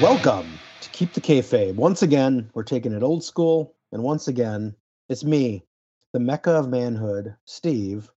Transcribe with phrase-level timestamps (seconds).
[0.00, 1.74] Welcome to Keep the Kayfabe.
[1.74, 4.76] Once again, we're taking it old school, and once again,
[5.08, 5.64] it's me,
[6.12, 8.08] the mecca of manhood, Steve,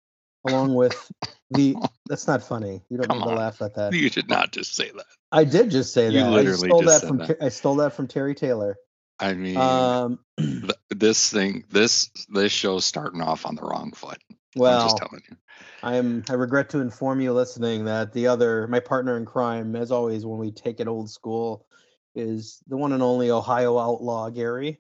[0.46, 1.12] along with
[1.50, 1.76] the.
[2.08, 2.84] That's not funny.
[2.90, 3.36] You don't Come need to on.
[3.36, 3.94] laugh at that.
[3.94, 5.06] You should not just say that.
[5.32, 6.14] I did just say that.
[6.14, 7.18] You I literally stole just that said from.
[7.18, 7.38] that.
[7.42, 8.76] I stole that from Terry Taylor.
[9.20, 14.20] I mean, Um, th- this thing, this this show's starting off on the wrong foot.
[14.30, 15.36] I'm well, just telling you.
[15.84, 16.24] I am.
[16.30, 20.26] I regret to inform you, listening, that the other, my partner in crime, as always,
[20.26, 21.66] when we take it old school,
[22.16, 24.80] is the one and only Ohio outlaw Gary.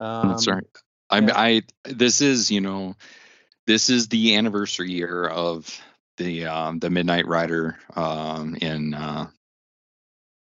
[0.00, 0.64] Um, That's right.
[1.10, 1.30] I'm.
[1.30, 2.94] I this is, you know,
[3.66, 5.80] this is the anniversary year of
[6.16, 9.28] the um the Midnight Rider um in uh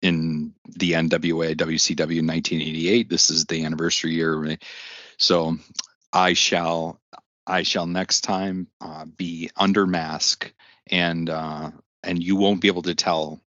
[0.01, 3.09] in the NWA WCW 1988.
[3.09, 4.57] This is the anniversary year.
[5.17, 5.57] So
[6.13, 6.99] I shall
[7.49, 10.53] I shall next time uh, be under mask
[10.91, 11.71] and uh
[12.03, 13.41] and you won't be able to tell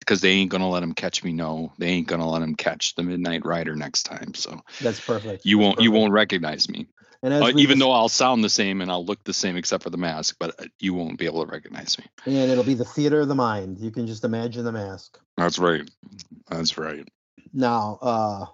[0.00, 1.32] because they ain't gonna let him catch me.
[1.32, 4.34] No, they ain't gonna let him catch the Midnight Rider next time.
[4.34, 5.44] So That's perfect.
[5.44, 6.86] you won't you won't recognize me
[7.22, 9.56] And as uh, even dis- though i'll sound the same and i'll look the same
[9.56, 12.64] except for the mask but uh, you won't be able to recognize me and it'll
[12.64, 13.78] be the theater of the mind.
[13.78, 15.18] You can just imagine the mask.
[15.36, 15.88] that's right
[16.50, 17.06] that's right
[17.52, 18.46] Now, uh,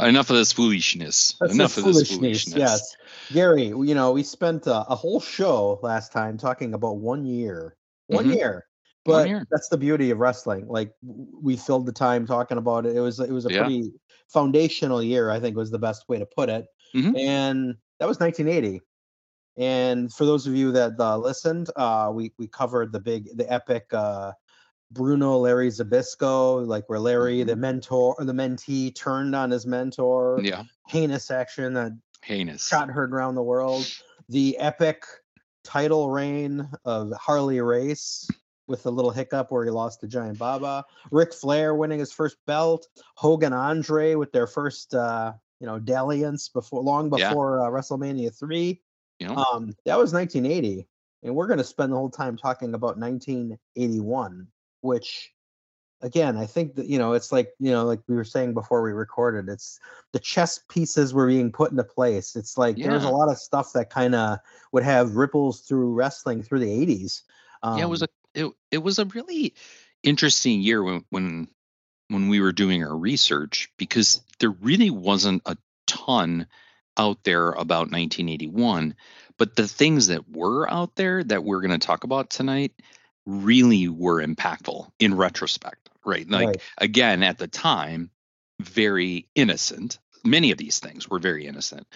[0.00, 2.18] enough of this foolishness that's enough of this foolishness.
[2.18, 2.96] foolishness Yes,
[3.32, 3.66] Gary.
[3.68, 7.76] You know, we spent uh, a whole show last time talking about one year,
[8.08, 8.36] one Mhm.
[8.36, 8.66] year.
[9.04, 9.46] One But year.
[9.50, 10.66] that's the beauty of wrestling.
[10.68, 12.96] Like we filled the time talking about it.
[12.96, 13.64] It was it was a Yeah.
[13.64, 13.92] pretty
[14.32, 15.30] foundational year.
[15.30, 16.66] I think was the best way to put it.
[16.94, 17.14] Mhm.
[17.16, 18.80] And that was 1980.
[19.56, 23.50] And for those of you that uh, listened, uh, we we covered the big, the
[23.52, 24.32] epic uh,
[24.94, 30.36] Bruno Larry Zbyszko, like where Larry, the mentor or the mentee, turned on his mentor.
[30.38, 30.46] Mm-hmm.
[30.46, 33.86] yeah Heinous action that heinous shot heard around the world.
[34.28, 35.04] The epic
[35.64, 38.28] title reign of Harley Race
[38.66, 40.84] with a little hiccup where he lost to Giant Baba.
[41.10, 42.86] Ric Flair winning his first belt.
[43.16, 47.28] Hogan Andre with their first uh, you know dalliance before long Yeah.
[47.28, 48.80] before uh, WrestleMania three.
[49.18, 50.86] you know Um, that was 1980,
[51.22, 54.46] and we're going to spend the whole time talking about 1981,
[54.84, 55.32] which,
[56.02, 58.82] again, I think that you know it's like you know like we were saying before
[58.82, 59.48] we recorded.
[59.48, 59.80] It's
[60.12, 62.36] the chess pieces were being put into place.
[62.36, 64.38] It's like there's a lot of stuff that kind of
[64.72, 67.22] would have ripples through wrestling through the 80s.
[67.62, 69.54] Um, yeah it was a it, it was a really
[70.02, 71.48] interesting year when when
[72.08, 75.56] when we were doing our research because there really wasn't a
[75.86, 76.46] ton
[76.96, 78.94] out there about 1981
[79.36, 82.72] but the things that were out there that we're going to talk about tonight
[83.26, 86.28] really were impactful in retrospect right?
[86.28, 86.62] Like Right.
[86.78, 88.10] again at the time
[88.60, 89.98] very innocent.
[90.24, 91.86] Many of these things were very innocent.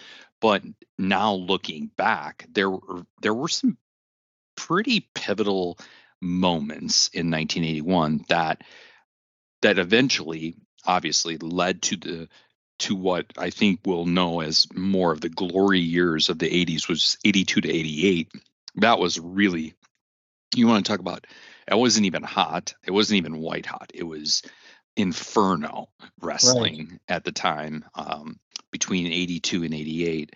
[0.41, 0.63] But
[0.97, 3.77] now looking back there were there were some
[4.55, 5.77] pretty pivotal
[6.21, 8.61] moments in 1981 that
[9.61, 12.29] that eventually obviously led to the
[12.79, 16.87] to what I think we'll know as more of the glory years of the 80s
[16.87, 18.31] was 82 to 88
[18.75, 19.73] that was really
[20.55, 21.25] you want to talk about
[21.67, 24.41] it wasn't even hot it wasn't even white hot it was
[24.95, 25.87] inferno
[26.21, 28.39] wrestling at the time um,
[28.71, 30.35] between 82 and 88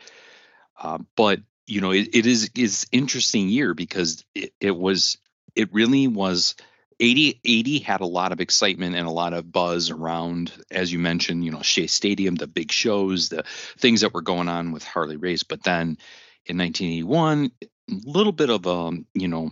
[0.82, 5.18] uh, but you know it, it is is interesting year because it, it was
[5.56, 6.56] it really was
[7.00, 11.00] 80 80 had a lot of excitement and a lot of buzz around as you
[11.00, 13.44] mentioned you know shea stadium the big shows the
[13.78, 15.44] things that were going on with harley race.
[15.44, 15.98] But then
[16.46, 17.68] in 1981 a
[18.06, 19.52] little bit of a you know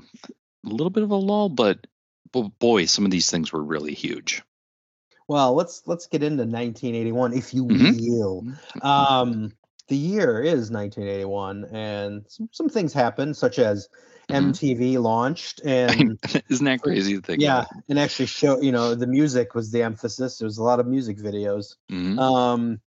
[0.65, 1.87] a little bit of a lull but,
[2.31, 4.43] but boy some of these things were really huge
[5.27, 7.97] Well, let's let's get into 1981, if you Mhm.
[8.01, 8.45] will.
[8.81, 9.51] Um,
[9.87, 13.87] the year is 1981, and some, some things happened, such as.
[14.31, 16.17] MTV launched, and
[16.49, 19.83] isn't that crazy to think yeah, and actually show you know the music was the
[19.83, 20.37] emphasis.
[20.37, 21.75] There was a lot of music videos.
[21.89, 22.79] hmm Um,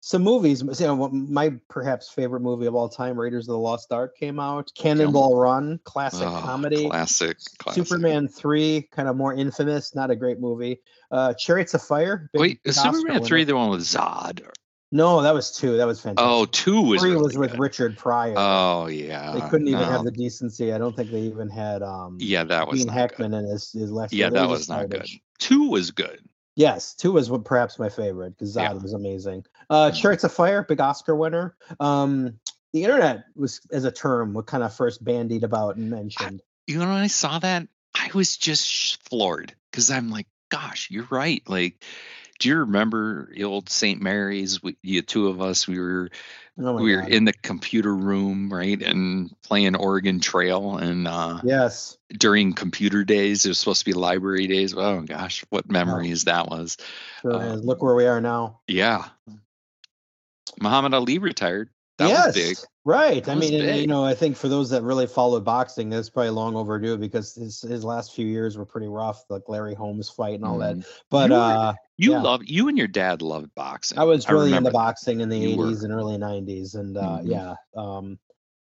[0.00, 0.62] some movies.
[0.62, 4.38] You know, my perhaps favorite movie of all time, Raiders of the Lost Ark, came
[4.38, 4.70] out.
[4.76, 6.86] Cannonball Run, classic comedy.
[6.86, 10.80] Oh, classic, classic Superman three, kind of more infamous, not a great movie.
[11.10, 12.30] Uh, Chariots of Fire.
[12.34, 14.46] Wait, is Oscar Superman three the one with Zod?
[14.90, 15.76] No, that was two.
[15.76, 16.26] That was fantastic.
[16.26, 17.60] Oh, two was three really was with good.
[17.60, 18.34] Richard Pryor.
[18.38, 19.86] Oh yeah, they couldn't even no.
[19.86, 20.72] have the decency.
[20.72, 23.38] I don't think they even had um Yeah, that was Gene not Hackman good.
[23.40, 24.14] in his, his last.
[24.14, 25.06] Yeah, that was just not good.
[25.38, 26.20] Two was good.
[26.58, 28.72] Yes, two was perhaps my favorite because Zod Yeah.
[28.72, 29.46] was amazing.
[29.70, 31.54] Uh, Chariots of Fire, big Oscar winner.
[31.78, 32.40] Um,
[32.72, 36.42] the internet was as a term what kind of first bandied about and mentioned.
[36.66, 41.06] You know, when I saw that, I was just floored because I'm like, gosh, you're
[41.10, 41.48] right.
[41.48, 41.84] Like,
[42.38, 44.00] do you remember the old St.
[44.00, 44.62] Mary's?
[44.62, 46.10] We, the two of us, we were
[46.60, 47.10] Oh we were God.
[47.10, 50.76] in the computer room, right, and playing Oregon Trail.
[50.76, 54.74] And uh, yes, during computer days, it was supposed to be library days.
[54.76, 56.76] Oh gosh, what memories that was.
[57.22, 57.64] sure is.
[57.64, 58.60] Look where we are now.
[58.66, 59.04] Yeah.
[60.60, 61.70] Muhammad Ali retired.
[61.98, 62.56] That yes, was big.
[62.88, 63.22] Right.
[63.24, 66.10] That I mean, and, you know, I think for those that really followed boxing, that's
[66.10, 70.08] probably long overdue because his his last few years were pretty rough, like Larry Holmes
[70.08, 70.76] fight and all that.
[70.76, 70.86] Mhm.
[71.10, 72.22] But You were- uh, You yeah.
[72.22, 73.98] love you and your dad loved boxing.
[73.98, 75.66] I was really remember into boxing in the You were.
[75.66, 76.74] 80s and early 90s.
[76.74, 77.26] And uh, Mhm.
[77.28, 77.54] yeah.
[77.76, 78.18] Um,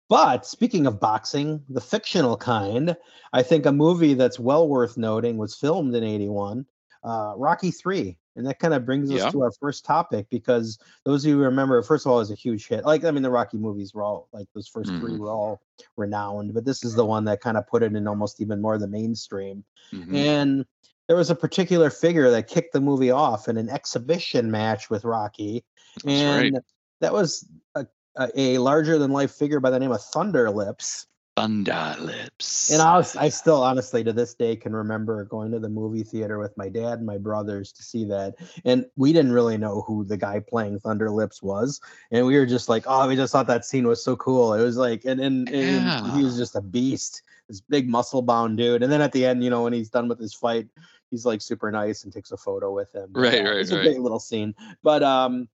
[0.10, 2.98] but speaking of boxing, the fictional kind,
[3.32, 6.66] I think a movie that's well worth noting was filmed in 81,
[7.04, 8.18] uh, Rocky 3.
[8.36, 9.30] And that kind of brings us Yeah.
[9.32, 12.32] to our first topic because those of you who remember, first of all, it was
[12.32, 12.86] a huge hit.
[12.86, 15.20] Like, I mean, the Rocky movies were all like those 1st three Mhm.
[15.20, 15.62] were all
[15.98, 18.78] renowned, but this is the one that kind of put it in almost even more
[18.78, 19.66] the mainstream.
[19.92, 20.16] Mhm.
[20.16, 20.66] And
[21.08, 25.04] there was a particular figure that kicked the movie off in an exhibition match with
[25.04, 25.66] Rocky.
[26.06, 26.54] That's right.
[26.54, 26.60] and
[27.02, 27.46] that was
[27.76, 27.86] a,
[28.18, 31.08] a, a larger than life figure by the name of Thunder Lips.
[31.42, 32.72] Thunder Lips.
[32.72, 36.04] And I, was, I still, honestly, to this day, can remember going to the movie
[36.04, 38.36] theater with my dad and my brothers to see that.
[38.64, 41.82] And we didn't really know who the guy playing Thunder Lips was.
[42.12, 44.54] And we were just like, oh, we just thought that scene was so cool.
[44.54, 48.60] It was like, and, and, and he was just a beast, this big muscle bound
[48.60, 48.84] dude.
[48.84, 50.68] And then at the end, you know, when he's done with his fight,
[51.10, 53.10] he's like super nice and takes a photo with him.
[53.14, 53.86] Right, Yeah, right, It's a right.
[53.86, 54.54] great little scene.
[54.84, 55.50] But um,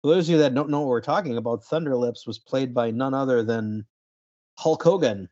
[0.00, 2.72] for those of you that don't know what we're talking about, Thunder Lips was played
[2.72, 3.84] by none other than
[4.56, 5.28] Hulk Hogan.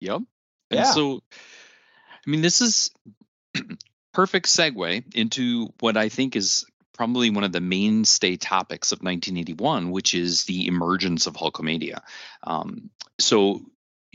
[0.00, 0.22] Yep.
[0.70, 0.92] And Yeah.
[0.92, 1.20] so,
[2.26, 2.90] I mean, this is
[4.12, 6.64] perfect segue into what I think is
[6.94, 12.02] probably one of the mainstay topics of 1981, which is the emergence of Hulkamania.
[12.42, 13.60] Um, so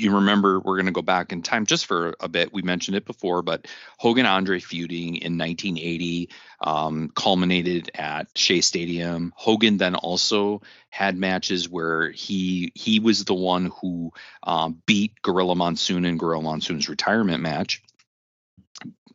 [0.04, 2.54] you remember we're going to go back in time just for a bit.
[2.54, 3.68] We mentioned it before, but
[3.98, 6.30] Hogan Andre feuding in 1980
[6.62, 9.34] um, culminated at Shea Stadium.
[9.36, 14.12] Hogan then also had matches where he he was the one who
[14.44, 17.82] um, beat Gorilla Monsoon in Gorilla Monsoon's retirement match.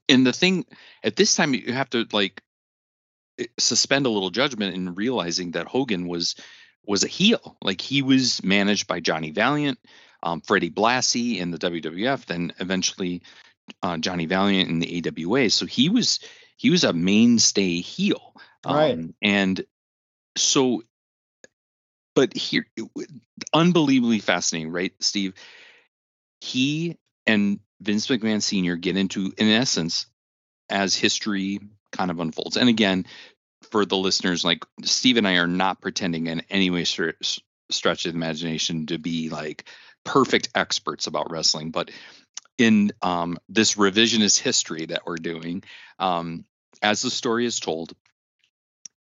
[0.08, 0.64] And the thing
[1.05, 2.43] at this time, you have to like
[3.38, 6.35] eh, suspend a little judgment in realizing that Hogan was
[6.87, 7.56] was a heel.
[7.62, 9.79] Like he was managed by Johnny Valiant,
[10.23, 13.23] um, Freddie Blassie in the WWF, then eventually
[13.82, 15.50] uh, Johnny Valiant in the AWA.
[15.50, 16.20] So he was
[16.56, 18.35] he was a mainstay heel,
[18.65, 18.94] Right.
[18.94, 19.65] Um, and
[20.37, 20.82] so,
[22.15, 22.67] but here,
[23.53, 25.35] unbelievably fascinating, right, Steve?
[26.41, 28.76] He and Vince McMahon Sr.
[28.76, 30.06] get into, in essence,
[30.69, 31.61] as history
[31.93, 32.56] kind of unfolds.
[32.56, 33.06] And again,
[33.71, 38.14] for the listeners, like Steve and I are not pretending in any way stretch of
[38.14, 39.64] imagination to be like
[40.09, 41.91] perfect experts about wrestling, but
[42.57, 45.63] in um, this revisionist history that we're doing,
[45.99, 46.45] um,
[46.83, 47.93] as the story is told,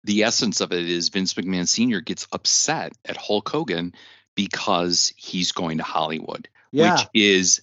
[0.04, 2.00] the essence of it is Vince McMahon Sr.
[2.00, 3.94] gets upset at Hulk Hogan
[4.36, 6.92] because he's going to Hollywood, Yeah.
[6.94, 7.62] which is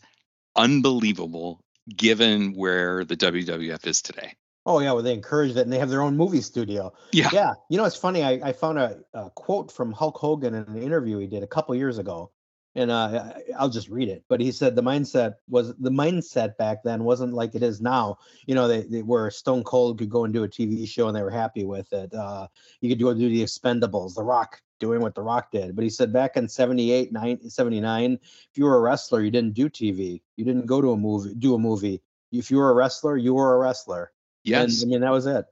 [0.56, 1.62] unbelievable
[1.96, 4.34] given where the WWF is today.
[4.66, 6.94] Oh yeah, well they encourage that, and they have their own movie studio.
[7.12, 7.30] Yeah.
[7.32, 8.24] Yeah, you know it's funny.
[8.24, 11.48] I, I found a, a quote from Hulk Hogan in an interview he did a
[11.48, 12.32] couple years ago,
[12.80, 14.24] and uh, I- I'll just read it.
[14.30, 18.20] But he said the mindset was the mindset back then wasn't like it is now.
[18.46, 21.16] You know, they, they were Stone Cold could go and do a TV show and
[21.16, 22.14] they were happy with it.
[22.14, 22.48] Uh,
[22.82, 25.76] you could go do the Expendables, The Rock doing what The Rock did.
[25.76, 29.54] But he said back in 78, 9, 79, if you were a wrestler, you didn't
[29.54, 30.22] do TV.
[30.38, 32.02] You didn't go to a movie, do a movie.
[32.32, 34.12] If you were a wrestler, you were a wrestler.
[34.44, 34.82] Yes.
[34.82, 35.46] And, I mean, that was it.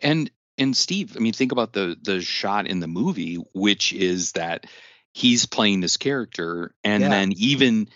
[0.00, 4.32] And and Steve, I mean, think about the the shot in the movie, which is
[4.32, 4.66] that
[5.14, 7.08] he's playing this character, and Yeah.
[7.10, 7.88] then even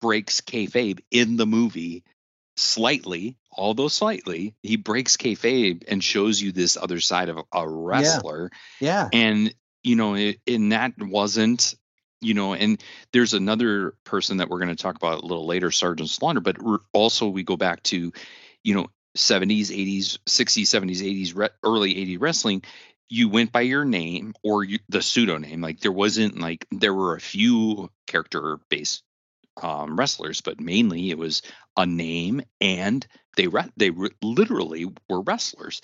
[0.00, 2.04] breaks kayfabe in the movie
[2.56, 8.50] slightly, although slightly, he breaks kayfabe and shows you this other side of a wrestler,
[8.80, 9.08] Yeah.
[9.12, 11.74] and you know, it, and that wasn't.
[12.20, 15.70] You know, and there's another person that we're going to talk about a little later,
[15.70, 16.40] Sergeant Slaughter.
[16.40, 16.56] But
[16.94, 18.14] also, we go back to,
[18.62, 22.62] you know, 70s, 80s, 60s, 70s, 80s, re- early 80s wrestling,
[23.08, 25.60] you went by your name or you, the pseudonym.
[25.60, 29.02] Like there wasn't like there were a few character based
[29.62, 31.42] um, wrestlers, but mainly it was
[31.76, 33.06] a name and
[33.36, 35.80] they re- they re- literally were wrestlers.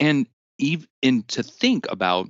[0.00, 0.26] And
[0.58, 2.28] even and to think about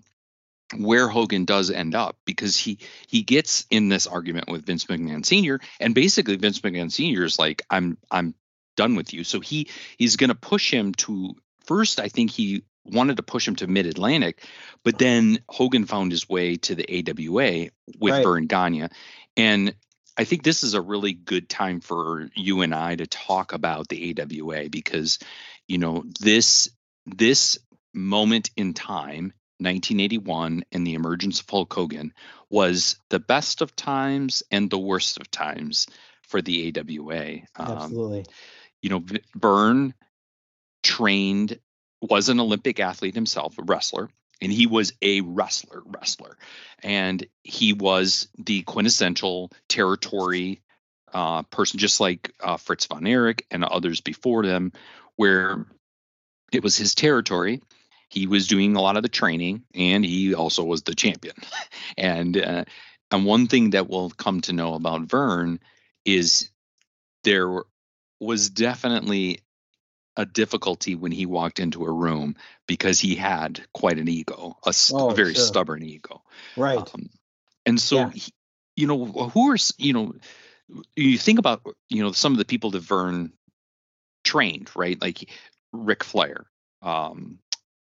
[0.77, 5.25] where Hogan does end up because he he gets in this argument with Vince McMahon
[5.25, 5.61] Sr.
[5.81, 7.25] and basically Vince McMahon Sr.
[7.25, 8.35] is like I'm I'm
[8.77, 9.25] done with you.
[9.25, 11.35] So he he's going to push him to
[11.65, 14.45] first I think he wanted to push him to Mid Atlantic,
[14.85, 18.23] but then Hogan found his way to the AWA with Right.
[18.23, 18.89] Verne Gagne,
[19.37, 19.75] and
[20.17, 23.89] I think this is a really good time for you and I to talk about
[23.89, 25.19] the AWA because
[25.69, 26.71] you know this
[27.05, 27.59] this
[27.93, 32.13] moment in time 1981 and the emergence of Hulk Hogan
[32.51, 35.87] was the best of times and the worst of times
[36.23, 37.37] for the AWA.
[37.57, 38.27] Um, Absolutely.
[38.83, 39.95] you know, Verne
[40.83, 41.59] trained,
[42.11, 44.09] was an Olympic athlete himself, a wrestler,
[44.41, 46.37] and he was a wrestler, wrestler,
[46.83, 50.63] and he was the quintessential territory
[51.13, 54.73] uh, person, just like uh, Fritz von Erich and others before them,
[55.17, 55.67] where
[56.53, 57.63] it was his territory.
[58.09, 61.35] He was doing a lot of the training, and he also was the champion.
[61.99, 62.65] and uh,
[63.11, 65.61] and one thing that we'll come to know about Verne
[66.05, 66.51] is
[67.25, 67.63] there
[68.21, 69.41] was definitely
[70.17, 74.73] a difficulty when he walked into a room because he had quite an ego, a
[74.73, 75.45] st- Oh, very sure.
[75.45, 76.23] stubborn ego.
[76.57, 76.79] Right.
[76.79, 77.11] Um,
[77.65, 78.11] and so, Yeah.
[78.11, 78.33] he-
[78.77, 80.15] you know, who are you know,
[80.97, 83.33] you think about you know some of the people that Verne
[84.25, 85.01] trained, right?
[85.01, 85.31] Like
[85.73, 86.47] Ric Flair,
[86.83, 87.39] um,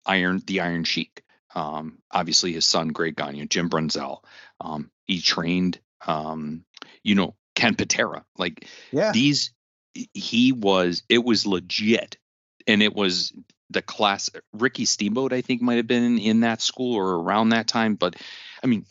[0.06, 1.24] Iron, the Iron Sheik.
[1.56, 4.24] Um, obviously, his son Greg Gagne, Jim Brunzell.
[4.60, 6.66] Um, he trained, um,
[7.04, 8.26] you know, Ken Patera.
[8.38, 9.12] Like yeah.
[9.12, 9.54] these
[10.14, 12.18] he was it was legit.
[12.66, 13.34] And it was
[13.70, 17.68] the class ricky steamboat i think might have been in that school or around that
[17.68, 17.96] time.
[17.96, 18.16] But
[18.64, 18.86] i mean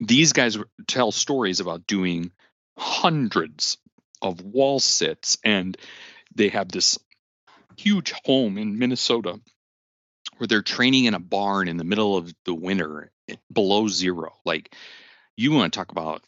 [0.00, 2.32] these guys tell stories about doing
[2.76, 3.78] hundreds
[4.20, 5.38] of wall sits.
[5.44, 5.76] And
[6.34, 6.98] they have this
[7.76, 9.40] huge home in minnesota
[10.38, 14.32] where they're training in a barn in the middle of the winter eh, below zero.
[14.44, 14.74] Like
[15.36, 16.22] you want to talk about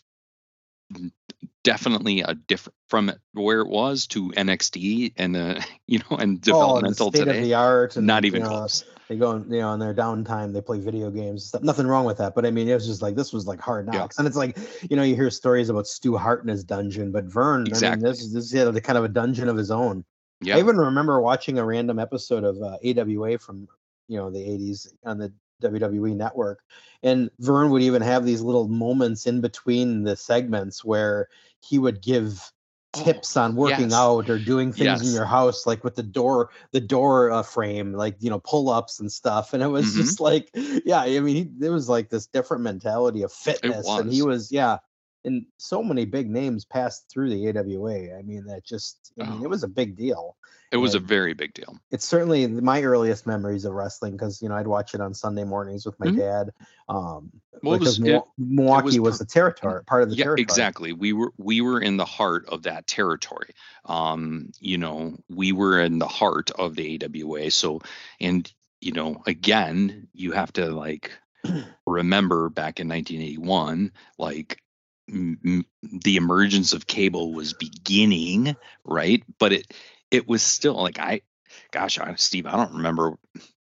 [1.62, 7.06] definitely a different from where it was to NXT and uh, you know and developmental
[7.06, 7.42] oh, and the state of today.
[7.42, 7.96] the art.
[7.96, 8.84] And, Not you even know, close.
[9.08, 11.28] They go, and, you know, on their downtime, they play video games.
[11.28, 11.62] and Stuff.
[11.62, 13.86] Nothing wrong with that, but I mean, it was just like this was like hard
[13.86, 13.98] Yeah.
[14.00, 14.56] knocks, and it's like
[14.88, 17.88] you know, you hear stories about Stu Hart in his dungeon, but Verne, Exactly.
[17.88, 20.04] I mean, this this had a kind of a dungeon of his own.
[20.40, 23.68] Yeah, I even remember watching a random episode of uh, AWA from
[24.08, 26.60] you know the 80s on the WWE network,
[27.02, 31.28] and Verne would even have these little moments in between the segments where
[31.60, 32.50] he would give
[32.96, 33.92] Oh, tips on working yes.
[33.92, 37.92] out or doing things in your house like with the door the door uh, frame
[37.92, 39.96] like you know pull-ups and stuff and it was Mhm.
[39.96, 44.12] just like yeah i mean he, there was like this different mentality of fitness and
[44.12, 44.36] he was.
[44.36, 44.78] was yeah
[45.24, 49.40] and so many big names passed through the awa i mean that just i mean
[49.40, 49.44] Oh.
[49.44, 50.36] it was a big deal
[50.74, 51.78] it was a very big deal.
[51.92, 55.44] it's certainly my earliest memories of wrestling because you know I'd watch it on Sunday
[55.44, 56.16] mornings with my Mhm.
[56.18, 56.50] dad.
[56.88, 57.30] Um,
[57.62, 60.42] Well, it because was- Mil- Milwaukee was, was the territory, part of the Yeah, territory.
[60.42, 60.92] exactly.
[60.92, 63.54] We were we were in the heart of that territory.
[63.84, 67.50] Um, you know, we were in the heart of the AWA.
[67.50, 67.80] So,
[68.20, 71.12] and you know, again, you have to like
[71.86, 74.60] remember back in 1981, like
[75.08, 75.66] m- m-
[76.02, 79.22] the emergence of cable was beginning, right?
[79.38, 79.72] But it
[80.10, 81.22] it was still like I,
[81.70, 83.14] gosh, I, Steve, I don't remember.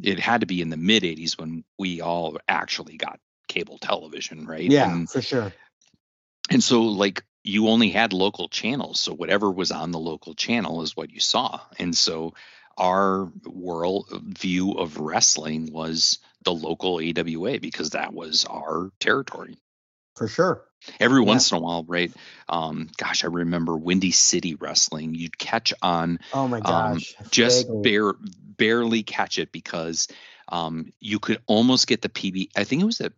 [0.02, 4.46] It had to be in the mid 80s when we all actually got cable television,
[4.46, 4.70] right?
[4.70, 5.54] Yeah, And, for sure.
[6.50, 10.82] and so like you only had local channels so whatever was on the local channel
[10.82, 12.34] is what you saw and so
[12.78, 14.08] our world
[14.40, 19.58] view of wrestling was the local awa because that was our territory
[20.16, 20.64] For sure.
[21.00, 21.28] Every Yeah.
[21.28, 22.14] once in a while right
[22.50, 26.72] um gosh i remember windy city wrestling you'd catch on Oh my gosh!
[26.72, 27.16] um, gosh.
[27.32, 28.14] just bare
[28.58, 30.08] barely catch it because
[30.48, 32.50] um, you could almost get the PB.
[32.56, 33.12] I think it was the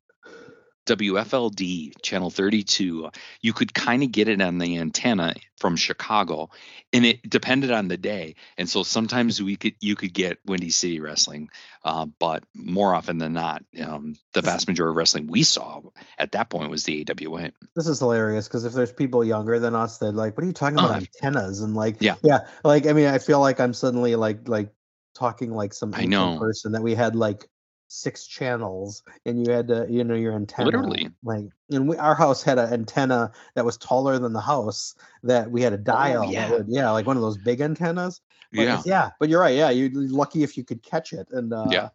[0.88, 3.10] WFLD channel 32.
[3.42, 6.50] You could kind of get it on the antenna from Chicago,
[6.94, 8.36] and it depended on the day.
[8.58, 11.50] And so sometimes we could you could get Windy City wrestling,
[11.84, 15.82] uh, but more often than not, um, the vast majority of wrestling we saw
[16.18, 17.52] at that point was the AWA.
[17.76, 20.54] This is hilarious because if there's people younger than us that like, what are you
[20.54, 20.96] talking about Oh.
[20.96, 22.16] antennas and like, Yeah.
[22.24, 24.72] yeah, like I mean, I feel like I'm suddenly like like
[25.16, 26.38] talking like some I know.
[26.38, 27.48] person that we had like
[27.88, 31.10] six channels and you had to you know your antenna Literally.
[31.24, 35.50] like and we, our house had an antenna that was taller than the house that
[35.50, 36.52] we had a dial Oh, yeah.
[36.52, 39.70] would- yeah like one of those big antennas But Yeah, yeah but you're right yeah
[39.70, 41.90] you're lucky if you could catch it and uh Yeah.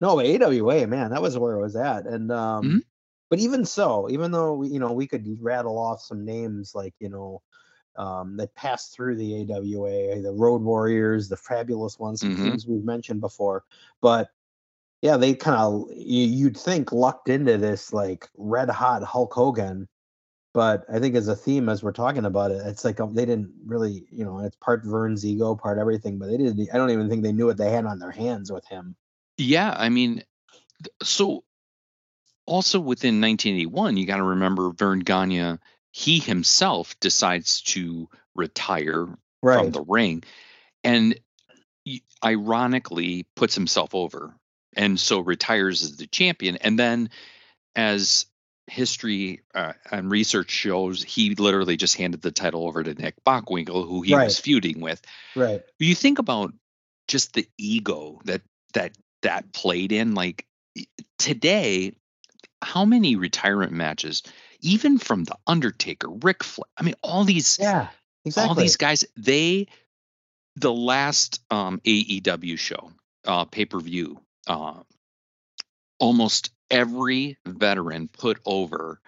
[0.00, 2.80] no but awa man that was where it was at and um Mhm.
[3.30, 6.94] but even so even though we, you know we could rattle off some names like
[7.00, 7.42] you know
[7.96, 12.36] um, that passed through the AWA, the Road Warriors, the Fabulous Ones, Mhm.
[12.36, 13.64] teams we've mentioned before.
[14.00, 14.30] But
[15.02, 19.88] yeah, they kind of you, you'd think lucked into this like red hot Hulk Hogan,
[20.52, 23.24] But I think as a theme, as we're talking about it, it's like um, they
[23.24, 26.68] didn't really, you know, it's part Verne's ego, part everything, but they didn't.
[26.72, 28.96] I don't even think they knew what they had on their hands with him.
[29.38, 30.24] Yeah, I mean,
[31.02, 31.44] so
[32.46, 35.58] also within 1981, you got to remember Verne Gagne,
[35.92, 39.06] he himself decides to retire
[39.40, 40.24] from the ring
[40.84, 41.18] and
[42.24, 44.34] ironically puts himself over
[44.76, 46.56] and so retires as the champion.
[46.56, 47.10] And then,
[47.74, 48.26] as
[48.66, 53.88] history uh, and research shows, he literally just handed the title over to Nick Bockwinkel,
[53.88, 54.24] who he Right.
[54.24, 55.02] was feuding with
[55.34, 55.62] Right.
[55.78, 56.52] you think about
[57.08, 58.42] just the ego that
[58.74, 60.46] that that played in like
[61.18, 61.92] today
[62.62, 64.22] how many retirement matches
[64.60, 67.88] even from the undertaker ric flair i mean all these Yeah.
[68.24, 68.48] Exactly.
[68.48, 69.66] all these guys they
[70.56, 72.92] the last um aew show
[73.26, 74.80] uh pay-per-view uh,
[75.98, 79.00] almost every veteran put over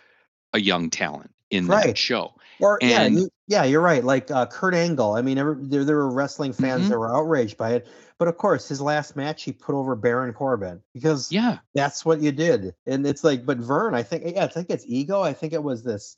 [0.53, 4.05] a young talent in that show Or yeah, you, yeah, you're right.
[4.05, 5.15] Like uh, Kurt Angle.
[5.15, 6.89] I mean, every, there there were wrestling fans Mhm.
[6.91, 10.33] that were outraged by it, but of course, his last match he put over Baron
[10.33, 12.75] Corbin because yeah that's what you did.
[12.87, 15.23] And it's like, but Verne, I think, yeah, I think it's ego.
[15.23, 16.17] I think it was this,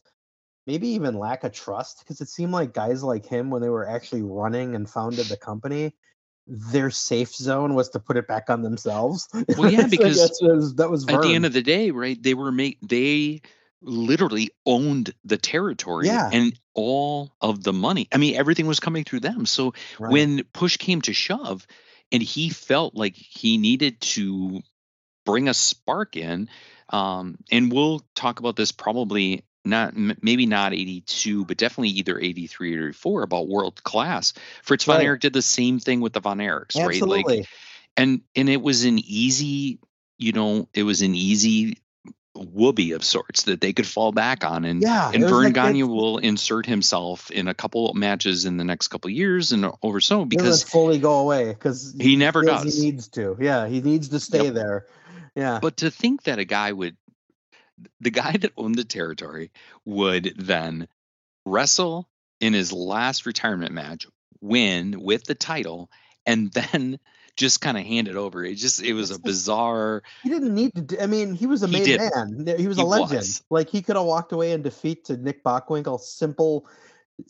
[0.66, 3.88] maybe even lack of trust, because it seemed like guys like him, when they were
[3.88, 5.94] actually running and founded the company,
[6.46, 9.28] their safe zone was to put it back on themselves.
[9.56, 12.20] Well, yeah, because that was, that was at the end of the day, right?
[12.22, 13.42] They were make they
[13.80, 16.30] literally owned the territory Yeah.
[16.32, 18.08] and all of the money.
[18.12, 19.46] I mean, everything was coming through them.
[19.46, 20.10] So Right.
[20.10, 21.66] when push came to shove
[22.10, 24.62] and he felt like he needed to
[25.26, 26.48] bring a spark in,
[26.88, 32.18] um, and we'll talk about this probably not m- maybe not 82 but definitely either
[32.18, 35.06] 83 or 84 about world class fritz von Right.
[35.06, 37.38] erich did the same thing with the von erichs right Absolutely.
[37.38, 37.48] like
[37.96, 39.78] and and it was an easy
[40.18, 41.78] you know it was an easy
[42.36, 45.08] whoopee of sorts that they could fall back on and yeah.
[45.14, 48.88] and Verne like Gagne will insert himself in a couple of matches in the next
[48.88, 52.74] couple of years and over so because fully go away because he never does.
[52.76, 53.36] He needs to.
[53.40, 54.54] Yeah, he needs to stay Yep.
[54.54, 54.86] there.
[55.36, 55.60] Yeah.
[55.62, 56.96] but to think that a guy would
[58.00, 59.50] the guy that owned the territory
[59.84, 60.88] would then
[61.46, 62.08] wrestle
[62.40, 64.06] in his last retirement match
[64.40, 65.90] win with the title
[66.26, 66.98] and then
[67.36, 70.72] just kind of hand it over it just it was a bizarre he didn't need
[70.76, 70.82] to.
[70.82, 72.56] Do, I mean, he was a He made man.
[72.58, 73.18] He was He a legend.
[73.18, 73.42] was.
[73.50, 75.98] Like he could have walked away in defeat to Nick Bockwinkel.
[76.00, 76.66] Simple,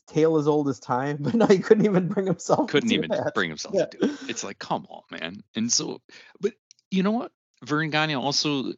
[0.06, 1.16] tale as old as time.
[1.20, 2.68] But no, he couldn't even bring himself.
[2.70, 3.32] couldn't do even that.
[3.34, 3.86] bring himself Yeah.
[3.86, 4.18] to do it.
[4.28, 5.42] It's like, come on, man.
[5.56, 6.02] And so,
[6.40, 6.52] but
[6.90, 7.32] you know what?
[7.64, 8.74] Verne Gagne also,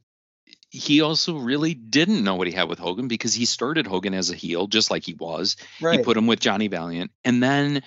[0.76, 4.30] he also really didn't know what he had with Hogan because he started Hogan as
[4.30, 5.56] a heel, just like he was.
[5.80, 5.98] Right.
[5.98, 7.82] He put him with Johnny Valiant, and then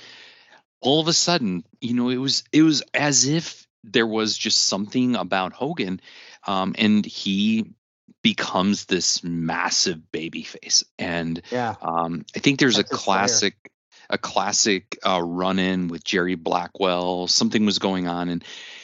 [0.82, 4.64] all of a sudden, you know, it was it was as if there was just
[4.64, 6.02] something about Hogan,
[6.48, 7.74] um, and he
[8.22, 11.76] becomes this massive baby face and yeah.
[11.82, 13.72] um, I think there's a Like his classic,
[14.10, 17.28] a classic uh, run-in with Jerry Blackwell.
[17.28, 18.44] Something was going on, and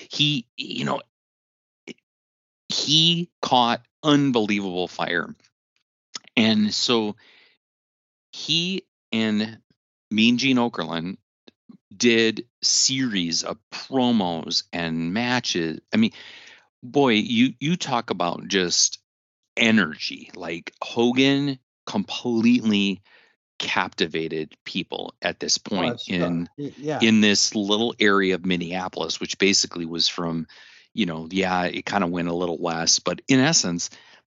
[0.10, 1.02] he, you know,
[2.70, 5.36] he caught unbelievable fire,
[6.38, 7.16] and so
[8.32, 9.60] he and
[10.12, 11.18] Mean Gene Okerlund
[11.96, 15.80] did series of promos and matches.
[15.94, 16.12] I mean,
[16.84, 19.00] boy, you you talk about just
[19.58, 20.32] energy.
[20.36, 23.02] Like Hogan completely
[23.58, 27.00] captivated people at this Oh, point uh, in yeah.
[27.02, 30.48] in this little area of Minneapolis, which basically was from,
[30.96, 33.90] you know, yeah, it kind of went a little west, but in essence,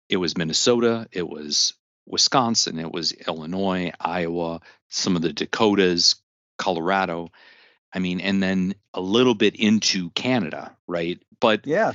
[0.08, 1.74] it was Minnesota, it was
[2.08, 6.16] Wisconsin, it was Illinois, Iowa, some of the Dakotas,
[6.58, 7.30] Colorado.
[7.94, 11.20] I mean, and then a little bit into Canada, right?
[11.42, 11.92] But yeah.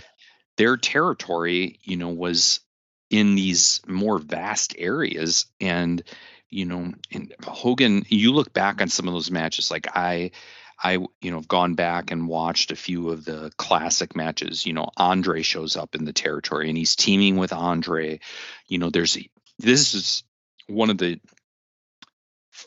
[0.59, 2.61] their territory, you know, was
[3.09, 5.47] in these more vast areas.
[5.59, 6.03] And,
[6.51, 10.33] you know, and Hogan, you look back on some of those matches, like I,
[10.83, 14.65] I, you know, have gone back and watched a few of the classic matches.
[14.65, 18.21] You know, Andre shows up in the territory and he's teaming with Andre.
[18.67, 19.19] You know, there's
[19.59, 20.23] this is
[20.67, 21.21] one of the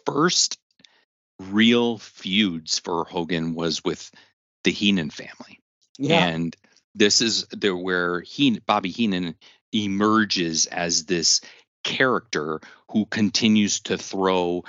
[0.06, 0.60] first
[1.40, 4.12] real feuds for Hogan was with
[4.64, 5.60] the Heenan family.
[5.98, 6.26] Yeah.
[6.26, 6.56] And
[6.96, 9.36] this is there where he Bobby Heenan
[9.72, 11.42] emerges as this
[11.84, 14.64] character who continues to throw,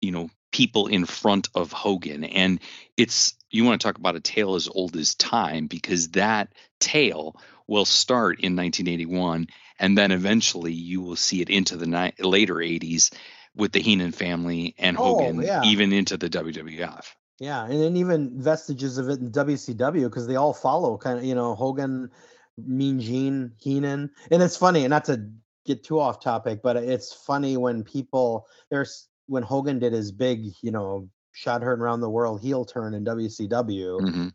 [0.00, 2.24] you know, people in front of Hogan.
[2.24, 2.60] And
[2.96, 7.36] it's you want to talk about a tale as old as time because that tale
[7.66, 12.54] will start in 1981 and then eventually you will see it into the ni- later
[12.54, 13.12] 80s
[13.56, 15.62] with the Heenan family and Oh, Hogan yeah.
[15.64, 17.04] even into the WWF.
[17.38, 21.24] Yeah, and then even vestiges of it in WCW because they all follow kind of
[21.24, 22.10] you know Hogan,
[22.58, 25.30] Mean Gene, Heenan, and it's funny, and not to
[25.64, 30.46] get too off topic, but it's funny when people there's when Hogan did his big,
[30.60, 34.00] you know, shot heard around the world heel turn in WCW.
[34.00, 34.32] Mhm.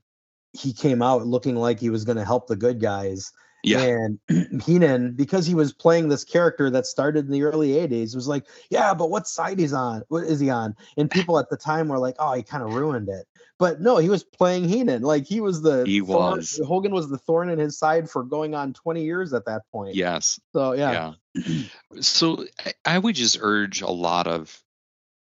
[0.54, 3.32] He came out looking like he was going to help the good guys.
[3.64, 3.82] Yeah.
[3.82, 4.20] And
[4.64, 8.46] Heenan, because he was playing this character that started in the early 80s, was like,
[8.70, 10.04] Yeah, but what side is on?
[10.08, 10.76] What is he on?
[10.98, 13.26] And people at the time were like, Oh, he kind of ruined it.
[13.58, 15.02] But no, he was playing Heenan.
[15.02, 16.62] Like he was the He thorn- was.
[16.66, 19.96] Hogan was the thorn in his side for going on 20 years at that point.
[19.96, 20.40] Yes.
[20.54, 21.14] So yeah.
[21.36, 21.64] yeah.
[22.02, 24.62] so I, I would just urge a lot of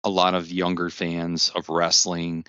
[0.04, 2.46] a lot of younger fans of wrestling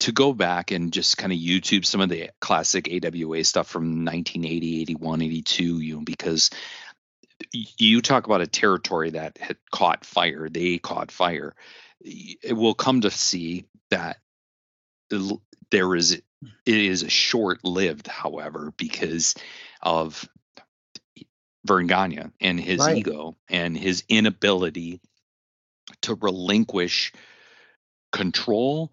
[0.00, 4.04] to go back and just kind of YouTube some of the classic AWA stuff from
[4.04, 6.50] 1980, 81, 82, you know, because
[7.52, 11.54] you talk about a territory that had caught fire, they caught fire.
[12.02, 14.18] It will come to see that
[15.70, 16.24] there is it
[16.66, 19.34] is a short lived, however, because
[19.82, 20.28] of
[21.66, 22.98] Verne Gagne and his Right.
[22.98, 25.00] ego and his inability
[26.02, 27.12] to relinquish
[28.12, 28.92] control.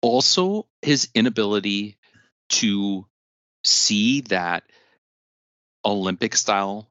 [0.00, 1.96] Also, his inability
[2.50, 3.06] to
[3.64, 4.64] see that
[5.84, 6.90] Olympic style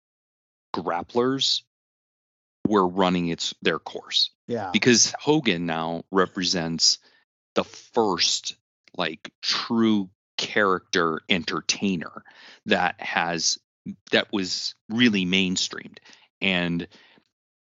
[0.73, 1.61] grapplers
[2.67, 4.69] were running its their course Yeah.
[4.71, 6.99] because Hogan now represents
[7.55, 8.55] the first
[8.95, 12.23] like true character entertainer
[12.65, 13.59] that has
[14.11, 15.97] that was really mainstreamed
[16.39, 16.87] and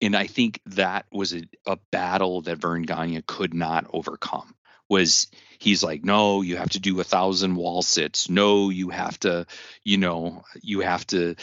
[0.01, 4.55] and I think that was a, a battle that Verne Gagne could not overcome
[4.89, 5.27] was
[5.59, 8.29] he's like no you have to do a thousand wall sits.
[8.29, 9.45] No you have to
[9.83, 11.35] you know you have to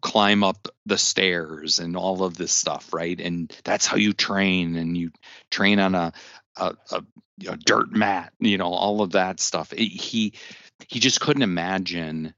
[0.00, 3.20] climb up the stairs and all of this stuff right?
[3.20, 5.10] And that's how you train and you
[5.50, 6.12] train on a
[6.56, 7.02] a, a,
[7.50, 9.72] know, dirt mat you know all of that stuff.
[9.74, 10.32] It- he
[10.88, 12.34] he just couldn't imagine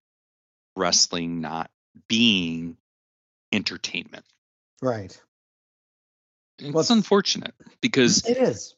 [0.76, 1.70] wrestling not
[2.08, 2.76] being
[3.52, 4.24] entertainment.
[4.82, 5.20] Right.
[6.58, 8.74] It's Well, unfortunate because It is.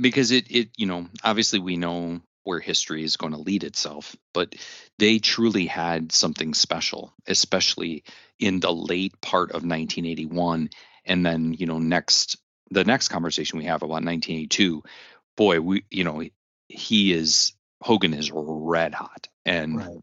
[0.00, 4.16] because it it you know obviously we know where history is going to lead itself
[4.32, 4.54] but
[4.98, 8.04] they truly had something special especially
[8.38, 10.70] in the late part of 1981
[11.04, 12.36] and then you know next
[12.70, 14.82] the next conversation we have about 1982
[15.36, 16.22] boy we you know
[16.68, 17.52] he is
[17.82, 19.98] hogan is red hot and Right.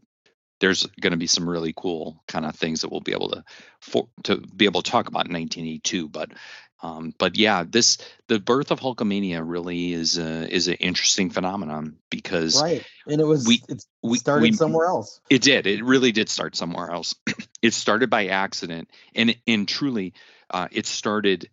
[0.60, 3.44] there's going to be some really cool kind of things that we'll be able to
[3.80, 6.30] for to be able to talk about in 1982 but
[6.80, 11.96] um but yeah this the birth of hulkamania really is a is an interesting phenomenon
[12.10, 12.84] because Right.
[13.06, 13.82] And it was we- it
[14.18, 15.20] started we- somewhere else.
[15.30, 17.14] it did it really did start somewhere else
[17.62, 20.14] it started by accident and and truly
[20.50, 21.48] uh it started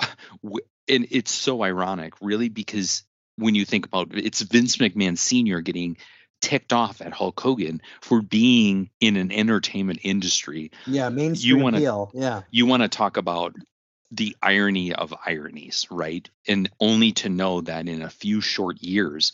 [0.00, 3.02] and it's so ironic really because
[3.38, 5.98] when you think about it, it's Vince McMahon senior getting
[6.40, 12.10] ticked off at Hulk Hogan for being in an entertainment industry Yeah, mainstream wanna- appeal.
[12.14, 12.42] Yeah.
[12.50, 13.54] you want to talk about
[14.10, 16.28] the irony of ironies, right?
[16.46, 19.32] And only to know that in a few short years,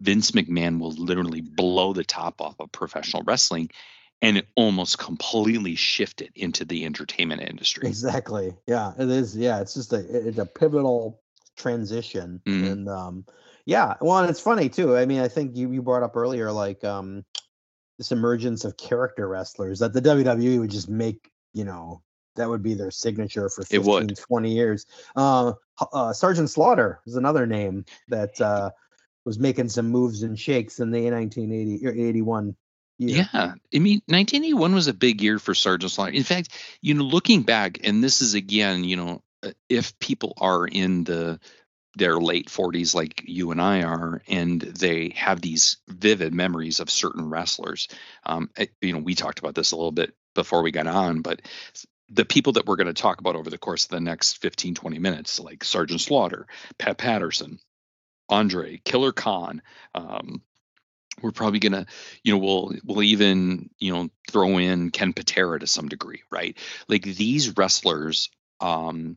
[0.00, 3.70] Vince McMahon will literally blow the top off of professional wrestling
[4.22, 7.88] and it almost completely shift it into the entertainment industry.
[7.88, 8.54] Exactly.
[8.66, 9.36] Yeah, it is.
[9.36, 11.22] Yeah, it's just a it's a pivotal
[11.56, 12.40] transition.
[12.44, 12.72] Mhm.
[12.72, 13.24] And um
[13.66, 14.96] yeah, well, and it's funny too.
[14.96, 17.24] I mean, I think you you brought up earlier like um
[17.98, 22.02] this emergence of character wrestlers that the WWE would just make, you know,
[22.36, 24.16] that would be their signature for 15, It would.
[24.16, 24.86] 20 years.
[25.16, 25.52] Uh,
[25.92, 28.70] uh Sergeant Slaughter is another name that uh
[29.24, 32.56] was making some moves and shakes in the 1980 or 81
[32.98, 33.28] year.
[33.32, 36.12] Yeah, I mean, 1981 was a big year for Sergeant Slaughter.
[36.12, 40.34] In fact, you know, looking back, and this is again, you know, uh, if people
[40.38, 41.40] are in the
[41.96, 46.88] their late 40s like you and I are, and they have these vivid memories of
[46.88, 47.88] certain wrestlers.
[48.24, 51.20] Um, eh, you know, we talked about this a little bit before we got on,
[51.20, 51.42] but
[52.10, 54.74] the people that we're going to talk about over the course of the next 15,
[54.74, 56.46] 20 minutes, like Sergeant Slaughter,
[56.78, 57.58] Pat Patterson,
[58.28, 59.62] Andre, Killer Khan,
[59.94, 60.42] um,
[61.22, 61.86] we're probably gonna,
[62.22, 66.56] you know, we'll we'll even, you know, throw in Ken Patera to some degree, right?
[66.88, 69.16] Like these wrestlers um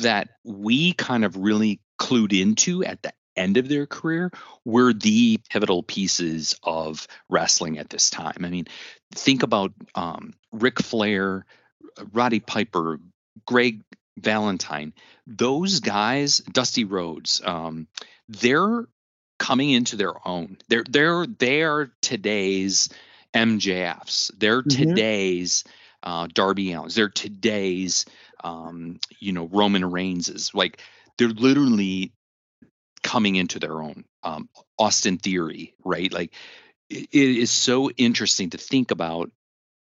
[0.00, 4.30] that we kind of really clued into at the end of their career
[4.64, 8.36] were the pivotal pieces of wrestling at this time.
[8.44, 8.66] I mean,
[9.14, 11.46] think about um Ric Flair,
[12.12, 13.00] Roddy Piper,
[13.46, 13.82] Greg
[14.18, 14.92] Valentine,
[15.26, 17.86] those guys, Dusty Rhodes, um,
[18.28, 18.86] they're
[19.38, 20.58] coming into their own.
[20.68, 22.88] They're they're they're today's
[23.34, 24.32] MJFs.
[24.38, 24.70] They're Mhm.
[24.70, 25.64] today's
[26.02, 26.94] uh, Darby Allins.
[26.94, 28.04] They're today's
[28.42, 30.52] um, you know Roman Reigns's.
[30.54, 30.82] Like
[31.16, 32.12] they're literally
[33.02, 34.04] coming into their own.
[34.22, 36.12] Um, Austin Theory, right?
[36.12, 36.34] Like
[36.90, 39.30] it, it is so interesting to think about.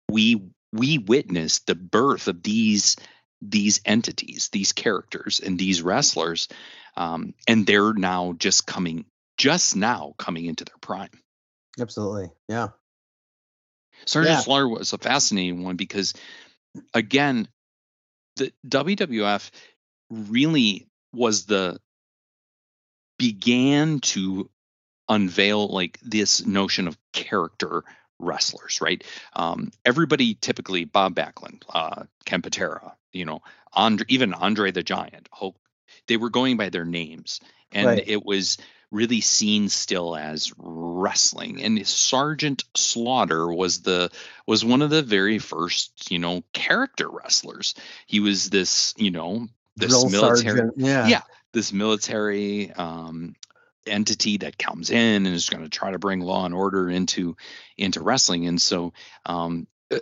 [0.09, 0.41] We
[0.73, 2.95] we witnessed the birth of these
[3.41, 6.47] these entities, these characters, and these wrestlers,
[6.95, 9.05] um, and they're now just coming,
[9.37, 11.09] just now coming into their prime.
[11.79, 12.29] Absolutely.
[12.47, 12.69] Yeah.
[14.05, 14.41] Sergeant Yeah.
[14.41, 16.13] Slaughter was a fascinating one because,
[16.93, 17.47] again,
[18.35, 19.49] the WWF
[20.11, 21.79] really was the
[23.17, 24.49] began to
[25.09, 27.83] unveil like this notion of character
[28.21, 29.03] wrestlers, right?
[29.33, 33.41] Um, everybody typically Bob Backlund, uh, Ken Patera, you know,
[33.73, 35.55] Andre, even Andre the Giant, Hulk,
[36.07, 37.39] they were going by their names,
[37.71, 38.03] and Right.
[38.05, 38.57] it was
[38.91, 41.63] really seen still as wrestling.
[41.63, 44.11] And Sergeant Slaughter was the
[44.45, 47.73] was one of the very first, you know, character wrestlers.
[48.07, 50.73] He was this, you know, this Drill military sergeant.
[50.77, 51.07] Yeah.
[51.07, 51.21] Yeah.
[51.53, 53.35] this military um,
[53.85, 57.35] entity that comes in and is going to try to bring law and order into
[57.77, 58.47] into wrestling.
[58.47, 58.93] And so
[59.25, 59.99] um uh,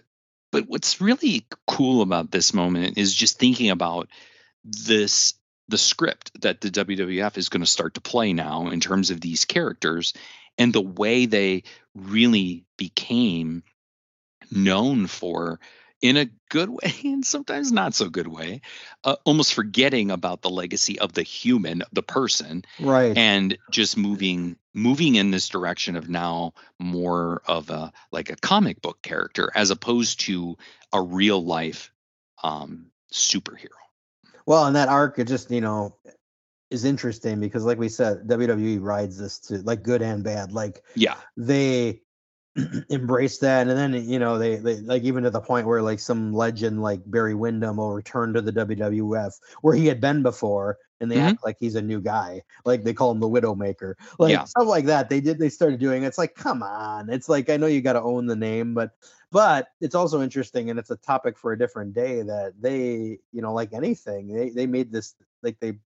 [0.51, 4.09] but what's really cool about this moment is just thinking about
[4.63, 5.33] this
[5.67, 9.21] the script that the WWF is going to start to play now in terms of
[9.21, 10.13] these characters
[10.57, 11.63] and the way they
[11.95, 13.63] really became
[14.51, 15.59] known for
[16.01, 18.61] in a good way and sometimes not so good way
[19.03, 23.15] uh, almost forgetting about the legacy of the human the person Right.
[23.17, 28.81] and just moving moving in this direction of now more of a like a comic
[28.81, 30.57] book character as opposed to
[30.93, 31.91] a real life
[32.43, 33.69] um superhero
[34.45, 35.95] Well, and that arc, it just you know,
[36.69, 40.51] is interesting because, like we said, WWE rides this to like good and bad.
[40.51, 42.01] Like yeah they
[42.89, 45.99] embrace that, and then you know they they like even to the point where like
[45.99, 50.77] some legend like Barry Windham will return to the WWF where he had been before,
[50.99, 51.19] and they Mhm.
[51.19, 52.41] act like he's a new guy.
[52.65, 54.47] Like they call him the Widowmaker, like Yeah.
[54.47, 55.09] stuff like that.
[55.09, 55.37] They did.
[55.39, 56.03] They started doing.
[56.03, 57.09] It's like, come on.
[57.09, 58.91] It's like I know you got to own the name, but
[59.31, 62.23] but it's also interesting, and it's a topic for a different day.
[62.23, 65.79] That they, you know, like anything, they they made this like they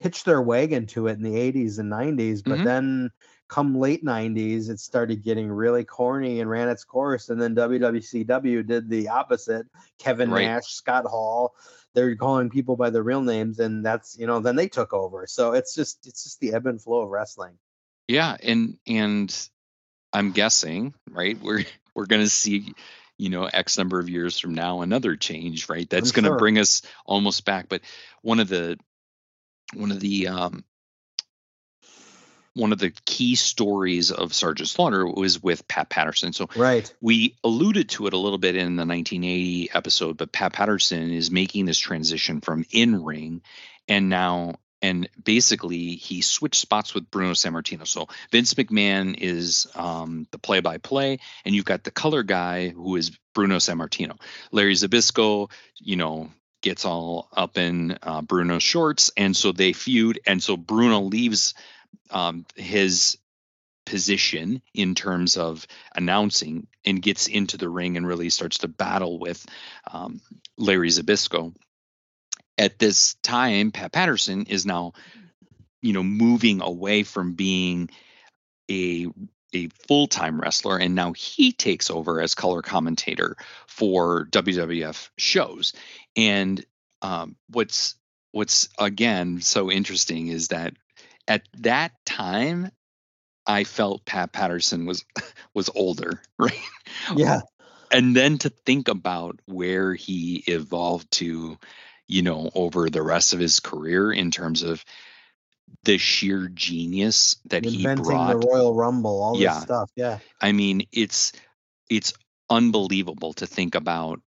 [0.00, 2.64] hitched their wagon to it in the 80s and 90s, but Mhm.
[2.64, 3.10] then
[3.48, 7.30] come late 90s, it started getting really corny and ran its course.
[7.30, 9.66] And then WWCW did the opposite.
[9.98, 10.44] Kevin Right.
[10.44, 11.54] Nash, Scott Hall,
[11.94, 15.26] they're calling people by their real names, and that's you know, then they took over.
[15.26, 17.58] So it's just it's just the ebb and flow of wrestling.
[18.08, 19.48] yeah and and
[20.12, 22.74] i'm guessing right we're we're going to see
[23.18, 26.38] you know x number of years from now another change right that's going to sure.
[26.38, 27.82] bring us almost back but
[28.22, 28.78] one of the
[29.74, 30.64] one of the um
[32.58, 36.32] one of the key stories of Sergeant Slaughter was with Pat Patterson.
[36.32, 36.92] So Right.
[37.00, 41.30] we alluded to it a little bit in the 1980 episode, but Pat Patterson is
[41.30, 43.42] making this transition from in ring
[43.86, 47.86] and now and basically he switched spots with Bruno Sammartino.
[47.86, 53.10] So Vince McMahon is um, the play-by-play, and you've got the color guy who is
[53.34, 54.20] Bruno Sammartino.
[54.52, 56.30] Larry Zbyszko, you know,
[56.62, 61.54] gets all up in uh, Bruno's shorts, and so they feud, and so Bruno leaves
[62.10, 63.18] um, his
[63.88, 69.18] position in terms of announcing and gets into the ring and really starts to battle
[69.18, 69.44] with
[69.90, 70.20] um,
[70.58, 71.54] Larry Zbyszko.
[72.58, 74.92] At this time, Pat Patterson is now,
[75.80, 77.88] you know, moving away from being
[78.70, 79.06] a
[79.54, 83.34] a full-time wrestler and now he takes over as color commentator
[83.66, 85.72] for WWF shows.
[86.16, 86.62] And
[87.00, 87.94] um, what's
[88.32, 90.74] what's again so interesting is that
[91.28, 92.70] at that time
[93.46, 95.04] I felt Pat Patterson was
[95.54, 96.58] was older, right?
[97.16, 97.42] Yeah.
[97.92, 101.58] And then to think about where he evolved to,
[102.06, 104.84] you know, over the rest of his career in terms of
[105.84, 108.40] the sheer genius that he Inventing brought.
[108.40, 109.54] the Royal Rumble, all Yeah.
[109.54, 109.90] this stuff.
[109.96, 110.18] Yeah.
[110.40, 111.32] I mean, it's
[111.90, 112.12] it's
[112.50, 114.20] unbelievable to think about.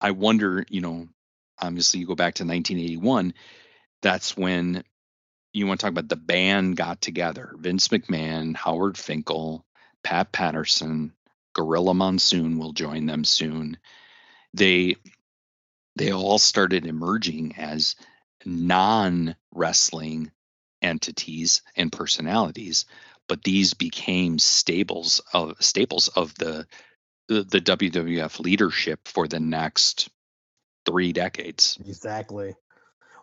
[0.00, 1.08] I wonder, you know,
[1.60, 3.34] obviously you go back to 1981.
[4.02, 4.84] That's when
[5.56, 9.64] you want to talk about the band got together: Vince McMahon, Howard Finkel,
[10.02, 11.12] Pat Patterson,
[11.54, 13.78] Gorilla Monsoon will join them soon.
[14.54, 14.96] They
[15.96, 17.96] they all started emerging as
[18.44, 20.30] non-wrestling
[20.82, 22.84] entities and personalities
[23.28, 26.66] but these became staples of staples of the,
[27.28, 30.08] the the WWF leadership for the next
[30.84, 31.78] three decades.
[31.86, 32.54] Exactly.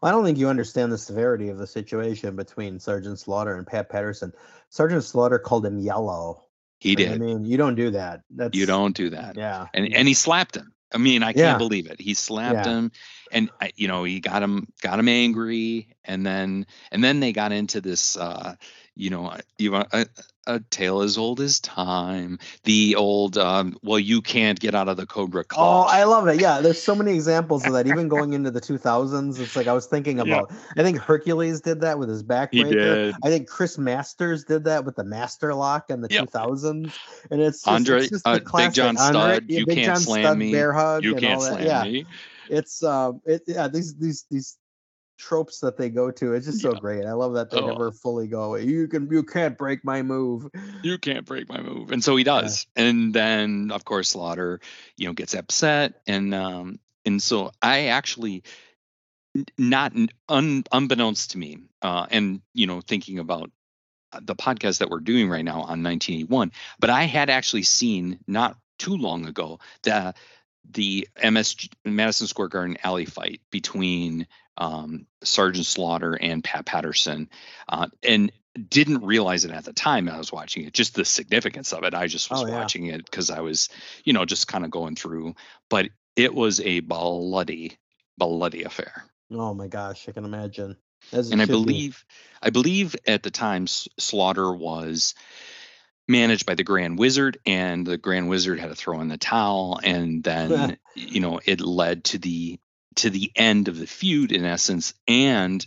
[0.03, 3.89] I don't think you understand the severity of the situation between Sergeant Slaughter and Pat
[3.89, 4.33] Patterson.
[4.69, 6.43] Sergeant Slaughter called him yellow.
[6.79, 7.13] He did.
[7.13, 8.21] I mean, you don't do that.
[8.29, 9.37] That's you don't do that.
[9.37, 9.67] Yeah.
[9.73, 10.73] And and he slapped him.
[10.93, 11.57] I mean, I can't Yeah.
[11.57, 11.99] believe it.
[11.99, 12.73] He slapped Yeah.
[12.73, 12.91] him,
[13.31, 17.51] and you know he got him got him angry, and then and then they got
[17.51, 18.17] into this.
[18.17, 18.55] uh
[18.95, 20.05] you know, you want- I,
[20.47, 22.37] a tale as old as time.
[22.63, 25.63] The old, um, well, you can't get out of the Cobra Clutch.
[25.63, 26.41] Oh, I love it.
[26.41, 27.87] Yeah, there's so many examples of that.
[27.87, 30.23] Even going into the 2000s, it's like I was thinking Yeah.
[30.23, 30.51] about.
[30.77, 32.71] I think Hercules did that with his He backbreaker.
[32.71, 33.15] did.
[33.23, 36.29] I think Chris Masters did that with the Master Lock in the Yep.
[36.31, 36.91] 2000s.
[37.31, 38.73] And it's just, Andre, it's just the uh, Big classic.
[38.73, 40.51] John Andre- Studd, yeah, you Big can't John slam Studd, me.
[40.51, 41.03] Bear hug.
[41.03, 41.53] You and can't all that.
[41.63, 41.83] slam yeah.
[41.91, 42.05] me.
[42.49, 44.57] It's um, it yeah these these these
[45.17, 46.33] tropes that they go to.
[46.33, 46.79] It's just so Yeah.
[46.79, 47.05] great.
[47.05, 47.67] I love that they Oh.
[47.67, 48.63] never fully go away.
[48.63, 50.49] You can you can't break my move.
[50.83, 52.67] You can't break my move, and so he does.
[52.75, 54.59] And then, of course, Slaughter,
[54.97, 58.43] you know, gets upset, and um, and so I actually,
[59.57, 59.93] not
[60.29, 63.51] un, unbeknownst to me, uh, and you know, thinking about
[64.11, 68.19] uh, the podcast that we're doing right now on 1981, but I had actually seen
[68.27, 70.13] not too long ago the
[70.69, 77.29] the MS Madison Square Garden alley fight between um, Sergeant Slaughter and Pat Patterson,
[77.67, 78.31] uh, and
[78.69, 81.93] didn't realize it at the time I was watching it, just the significance of it.
[81.95, 82.59] I just was Oh, yeah.
[82.59, 83.69] watching it because I was,
[84.03, 85.33] you know, just kind of going through.
[85.69, 87.77] But it was a bloody,
[88.17, 89.05] bloody affair.
[89.31, 90.77] Oh my gosh, I can imagine.
[91.11, 91.47] And I should be.
[91.47, 92.05] believe,
[92.41, 95.15] I believe at the time S- Slaughter was
[96.07, 99.79] managed by the Grand Wizard, and the Grand Wizard had to throw in the towel,
[99.83, 102.59] and then you know it led to the
[102.95, 105.65] to the end of the feud in essence, and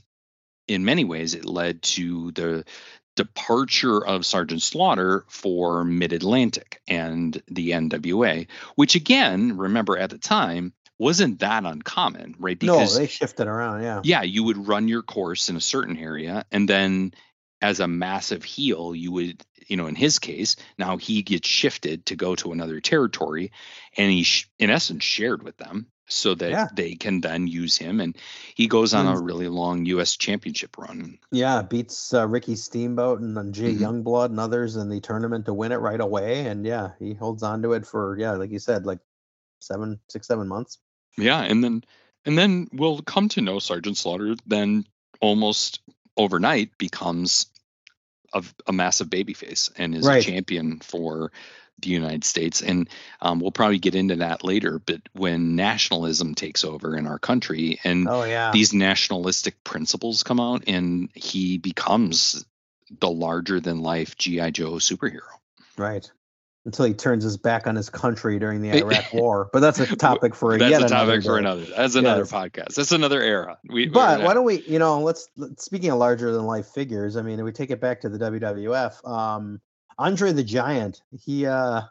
[0.68, 2.64] in many ways it led to the
[3.16, 10.18] departure of Sergeant Slaughter for Mid Atlantic and the NWA, which again, remember at the
[10.18, 12.62] time wasn't that uncommon, right?
[12.62, 13.82] no, they shifted around.
[13.82, 14.00] Yeah.
[14.04, 17.12] yeah, you would run your course in a certain area, and then
[17.66, 22.06] as a massive heel, you would, you know, in his case, now he gets shifted
[22.06, 23.50] to go to another territory,
[23.96, 26.68] and he, sh- in essence, shared with them so that Yeah.
[26.72, 28.16] they can then use him, and
[28.54, 30.16] he goes on a really long U.S.
[30.16, 31.18] championship run.
[31.32, 33.80] Yeah, beats uh, Ricky Steamboat and then Jay Mhm.
[34.04, 36.46] Youngblood and others in the tournament to win it right away.
[36.46, 39.00] And yeah, he holds on to it for yeah, like you said, like
[39.60, 40.78] seven, six, seven months.
[41.18, 41.82] Yeah, and then
[42.24, 44.86] and then we'll come to know Sergeant Slaughter then
[45.20, 45.80] almost
[46.16, 47.46] overnight becomes
[48.32, 50.22] a, a massive babyface and is Right.
[50.22, 51.32] a champion for
[51.80, 52.62] the United States.
[52.62, 52.88] And
[53.20, 54.78] um, we'll probably get into that later.
[54.78, 60.40] But when nationalism takes over in our country and Oh yeah, these nationalistic principles come
[60.40, 62.46] out, and he becomes
[63.00, 65.20] the larger than life GI Joe superhero.
[65.76, 66.10] right.
[66.66, 69.96] Until he turns his back on his country during the Iraq War, but that's a
[69.96, 71.38] topic for That's yet a another topic for day.
[71.38, 71.64] another.
[71.76, 72.32] That's another Yes.
[72.32, 72.74] podcast.
[72.74, 73.56] That's another era.
[73.70, 77.16] We, But why don't we, you know, let's, speaking of larger than life figures.
[77.16, 79.60] I mean, if we take it back to the WWF, um,
[79.98, 81.82] Andre the Giant, he uh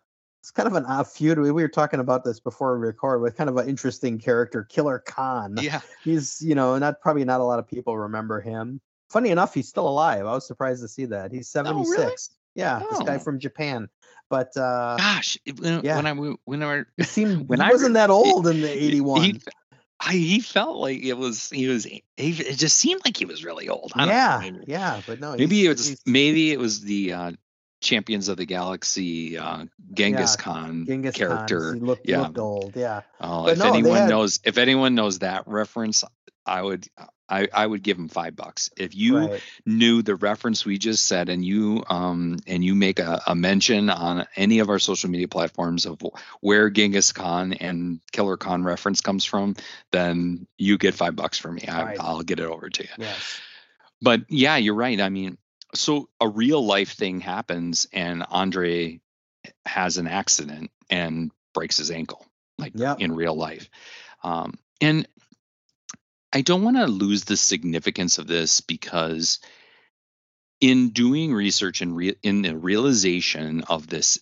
[0.41, 1.39] it's kind of an odd feud.
[1.39, 4.63] We we were talking about this before we record with kind of an interesting character,
[4.63, 5.55] Killer Khan.
[5.59, 5.79] Yeah.
[6.03, 8.79] He's, you know, not probably not a lot of people remember him.
[9.09, 10.25] Funny enough, he's still alive.
[10.27, 11.31] I was surprised to see that.
[11.31, 11.97] He's 76.
[11.97, 12.15] Oh, really?
[12.55, 13.19] Yeah, this guy Oh.
[13.19, 13.89] from Japan.
[14.29, 15.95] But uh Gosh, when, Yeah.
[15.97, 19.21] when I when I he seemed when he I wasn't that old in the 81.
[19.23, 19.41] He,
[19.99, 23.45] I, he felt like it was he was he, it just seemed like he was
[23.45, 23.91] really old.
[23.95, 27.31] I don't know, yeah, yeah, but no, maybe it was maybe it was the uh,
[27.81, 31.73] Champions of the Galaxy uh, Genghis Yeah, Khan Genghis Khan, character.
[31.75, 32.21] He looked, yeah.
[32.21, 32.75] looked old.
[32.75, 33.01] Yeah.
[33.21, 36.03] Oh, But if no, anyone had- knows if anyone knows that reference,
[36.45, 36.85] I would
[37.27, 38.69] I, I would give him five bucks.
[38.77, 39.43] If you right.
[39.65, 43.89] knew the reference we just said and you um and you make a, a mention
[43.89, 46.01] on any of our social media platforms of
[46.41, 49.55] where Genghis Khan and Killer Khan reference comes from,
[49.91, 51.65] then you get five bucks from me.
[51.67, 51.97] I, Right.
[51.99, 52.89] I'll get it over to you.
[52.97, 53.39] Yes.
[54.01, 54.99] But yeah, you're right.
[54.99, 55.37] I mean,
[55.73, 58.99] so a real life thing happens and Andre
[59.65, 62.25] has an accident and breaks his ankle,
[62.57, 62.99] like Yep.
[62.99, 63.69] in real life.
[64.23, 65.07] Um, and
[66.35, 69.39] I don't want to lose the significance of this because
[70.59, 74.19] in doing research and re- in the realization of this,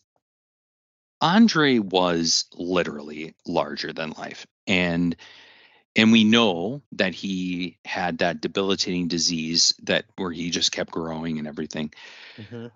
[1.21, 4.45] Andre was literally larger than life.
[4.67, 5.15] And
[5.95, 11.39] and we know that he had that debilitating disease that where he just kept growing
[11.39, 11.93] and everything.
[12.37, 12.71] Mhm.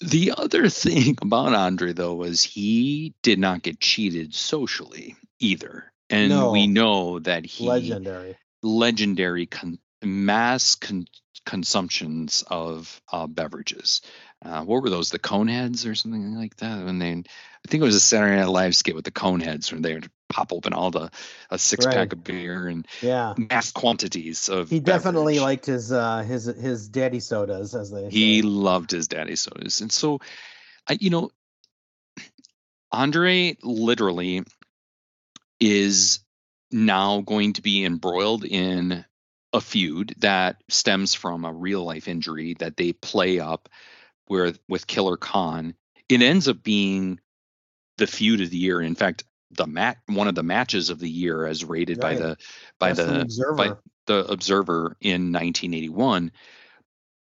[0.00, 5.91] The other thing about Andre though was he did not get cheated socially either.
[6.10, 8.36] And we know that he Legendary.
[8.62, 11.06] legendary con- mass con-
[11.46, 14.02] consumptions of uh, beverages.
[14.44, 15.10] Uh, what were those?
[15.10, 16.84] The Coneheads or something like that?
[16.84, 19.82] When they, I think it was a Saturday Night Live skit with the Coneheads when
[19.82, 21.10] they would pop open all the
[21.50, 21.94] a six Right.
[21.94, 23.34] pack of beer and Yeah.
[23.36, 24.68] mass quantities of.
[24.68, 25.42] He definitely beverage.
[25.42, 28.48] liked his uh his his daddy sodas as they He say.
[28.48, 30.20] loved his daddy sodas, and so,
[30.88, 31.30] I you know,
[32.90, 34.42] Andre literally
[35.62, 36.18] is
[36.72, 39.04] now going to be embroiled in
[39.52, 43.68] a feud that stems from a real life injury that they play up
[44.26, 45.74] where with Killer Khan,
[46.08, 47.20] it ends up being
[47.98, 48.80] the feud of the year.
[48.80, 52.36] In fact, the mat one of the matches of the year as rated by the
[52.80, 53.54] by Wrestling the Observer.
[53.54, 53.72] by
[54.06, 56.32] the Observer in 1981.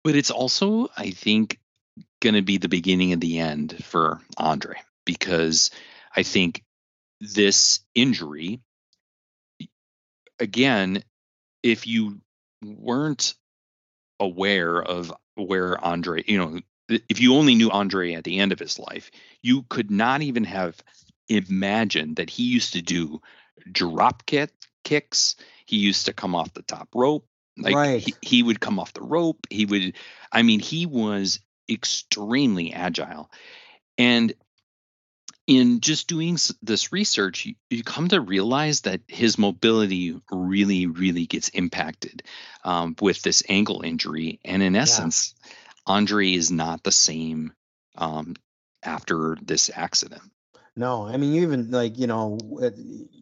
[0.04, 1.58] But it's also, I think,
[2.20, 5.70] going to be the beginning of the end for Andre because
[6.14, 6.62] I think
[7.20, 8.60] this injury,
[10.38, 11.02] again,
[11.62, 12.20] if you
[12.62, 13.34] weren't
[14.18, 16.60] aware of where Andre, you know,
[17.08, 19.10] if you only knew Andre at the end of his life,
[19.42, 20.82] you could not even have
[21.28, 23.20] imagined that he used to do
[23.70, 24.50] drop kick
[24.84, 25.36] kicks.
[25.66, 27.26] He used to come off the top rope.
[27.56, 28.02] Like Right.
[28.02, 29.46] he, he would come off the rope.
[29.50, 29.94] He would,
[30.32, 33.30] I mean, he was extremely agile.
[33.98, 34.32] And
[35.50, 41.26] in just doing this research, you, you come to realize that his mobility really, really
[41.26, 42.22] gets impacted
[42.62, 44.38] um, with this ankle injury.
[44.44, 45.34] And in essence,
[45.86, 47.52] Andre is not the same
[47.98, 48.36] um,
[48.84, 50.22] after this accident.
[50.76, 52.38] No, I mean, you even like you know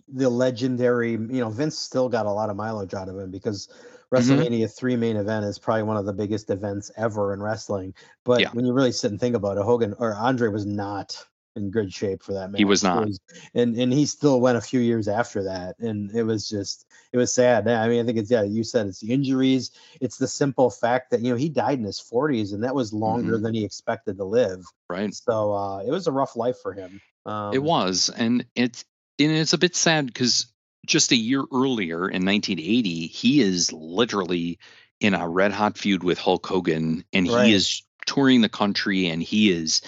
[0.07, 1.13] the legendary.
[1.13, 3.69] You know, Vince still got a lot of mileage out of him because
[4.13, 4.41] Mm-hmm.
[4.41, 7.95] WrestleMania three main event is probably one of the biggest events ever in wrestling.
[8.25, 8.51] But Yeah.
[8.53, 11.25] when you really sit and think about it, Hogan or Andre was not
[11.57, 12.59] in good shape for that match.
[12.59, 13.09] He was not.
[13.55, 17.17] and and he still went a few years after that, and it was just it
[17.17, 17.67] was sad.
[17.69, 18.43] I mean, I think it's yeah.
[18.43, 19.71] You said it's the injuries.
[20.01, 22.93] It's the simple fact that you know he died in his forties, and that was
[22.93, 23.43] longer Mm-hmm.
[23.43, 24.65] than he expected to live.
[24.89, 25.13] Right.
[25.15, 27.01] So uh, it was a rough life for him.
[27.27, 28.85] Um, it was, and it's
[29.19, 30.47] and it's a bit sad because
[30.87, 34.59] just a year earlier in 1980, he is literally
[35.01, 37.47] in a red hot feud with Hulk Hogan, and Right.
[37.47, 39.83] he is touring the country, and he is,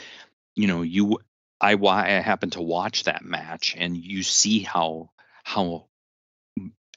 [0.54, 1.18] you know, you
[1.60, 5.10] I why I happened to watch that match, and you see how
[5.44, 5.86] how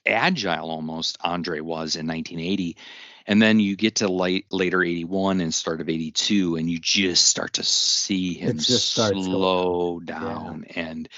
[0.06, 2.78] agile almost Andre was in 1980.
[3.26, 7.26] And then you get to late later 81 and start of 82, and you just
[7.26, 10.06] start to see him just starts going slow Yeah.
[10.06, 10.66] down.
[10.76, 11.10] And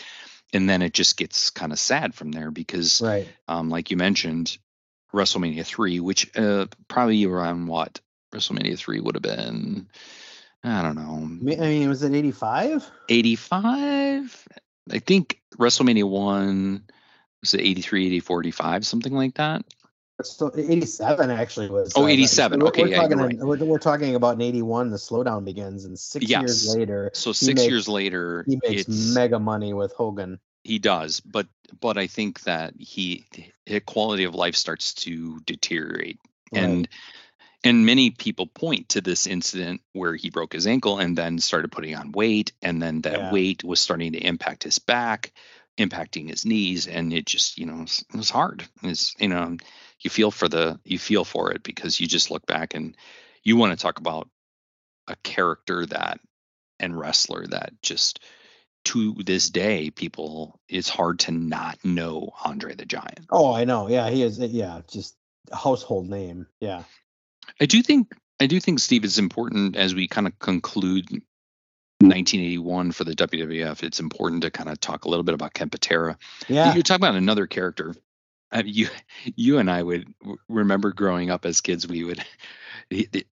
[0.54, 3.28] and then it just gets kind of sad from there because Right.
[3.48, 4.58] um, like you mentioned,
[5.14, 8.00] WrestleMania 3, which uh, probably around what?
[8.34, 9.88] WrestleMania 3 would have been,
[10.66, 12.90] I don't know, I mean, was it 85?
[13.10, 14.48] 85
[14.92, 16.84] i think wrestlemania 1
[17.42, 19.64] was it 83 84 85 something like that
[20.24, 21.92] So 87 actually was.
[21.96, 22.60] Oh, uh, 87.
[22.62, 23.18] We're, Okay, we're yeah, talking.
[23.18, 23.38] right.
[23.38, 24.90] We're, we're talking about in 81.
[24.92, 26.42] The slowdown begins, and six Yes.
[26.42, 30.40] years later, so six makes- years later he makes mega money with Hogan.
[30.64, 31.48] he does but
[31.82, 33.26] but i think that he
[33.66, 36.18] his quality of life starts to deteriorate
[36.54, 36.88] and
[37.66, 41.72] and many people point to this incident where he broke his ankle and then started
[41.72, 43.32] putting on weight and then that Yeah.
[43.32, 45.34] weight was starting to impact his back
[45.80, 49.58] impacting his knees and it just you know it was, hard it's you know
[50.02, 52.96] you feel for the you feel for it because you just look back and
[53.44, 54.30] you want to talk about
[55.10, 56.20] a character that
[56.80, 58.22] and wrestler that just
[58.86, 63.90] to this day people it's hard to not know andre the giant Oh, I know.
[63.90, 64.40] Yeah, he is.
[64.40, 65.18] Yeah, just
[65.52, 66.48] household name.
[66.62, 66.84] Yeah.
[67.60, 71.10] I do think I do think Steve it's important as we kind of conclude
[72.02, 73.84] 1981 for the WWF.
[73.84, 76.18] It's important to kind of talk a little bit about Ken Patera.
[76.48, 76.74] Yeah.
[76.74, 77.96] you're talking about another character.
[78.52, 78.90] Uh, you
[79.24, 80.14] you and I would
[80.48, 81.88] remember growing up as kids.
[81.88, 82.24] We would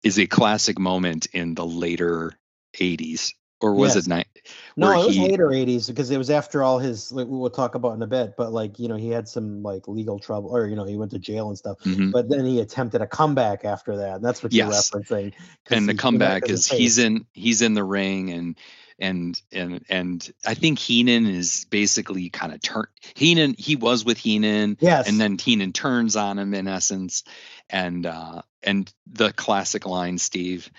[0.03, 2.33] is a classic moment in the later
[2.75, 4.05] 80s or was Yes.
[4.05, 4.27] it night?
[4.75, 7.11] No, it was he- later 80s because it was after all his.
[7.11, 9.87] Like, we'll talk about in a bit, but like you know, he had some like
[9.87, 11.79] legal trouble, or you know, he went to jail and stuff.
[11.83, 12.11] Mhm.
[12.11, 14.15] But then he attempted a comeback after that.
[14.17, 14.91] And that's what Yes.
[14.93, 15.33] you're referencing.
[15.69, 18.57] and the he came out comeback is he's in he's in the ring and
[18.99, 22.85] and and and I think Heenan is basically kind of turn
[23.15, 25.07] Heenan he was with Heenan Yes.
[25.07, 27.23] and then Heenan turns on him in essence
[27.69, 30.71] and uh and the classic line Steve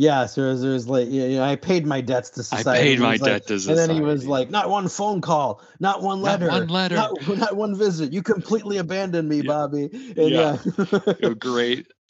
[0.00, 2.56] Yeah, so it was, it was like, yeah, yeah, I paid my debts to society.
[2.56, 2.88] I society.
[2.88, 6.00] paid my like- debt to And then he was like, not one phone call, not
[6.00, 8.10] one letter, Not one letter." not, not one visit.
[8.10, 9.42] You completely abandoned me, Yeah.
[9.46, 9.90] Bobby.
[9.92, 10.56] And Yeah.
[10.64, 11.34] yeah, a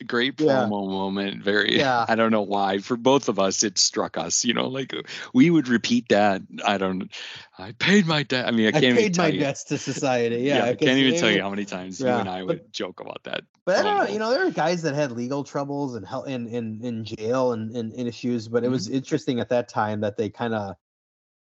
[0.07, 0.65] great great Yeah.
[0.65, 2.05] promo moment very Yeah.
[2.09, 4.95] I don't know why for both of us it struck us you know like
[5.35, 7.11] we would repeat that I don't
[7.59, 9.65] I paid my debt I mean I I can't even paid tell my you dets
[9.65, 10.37] to society.
[10.39, 12.73] yeah, Yeah, I can't even tell you how many times you and I but- would
[12.73, 15.45] joke about that But I don't know, you know, there are guys that had legal
[15.45, 18.97] troubles and hell in in in jail and, and, and issues, but it was Mm-hmm.
[18.97, 20.77] interesting at that time that they kind of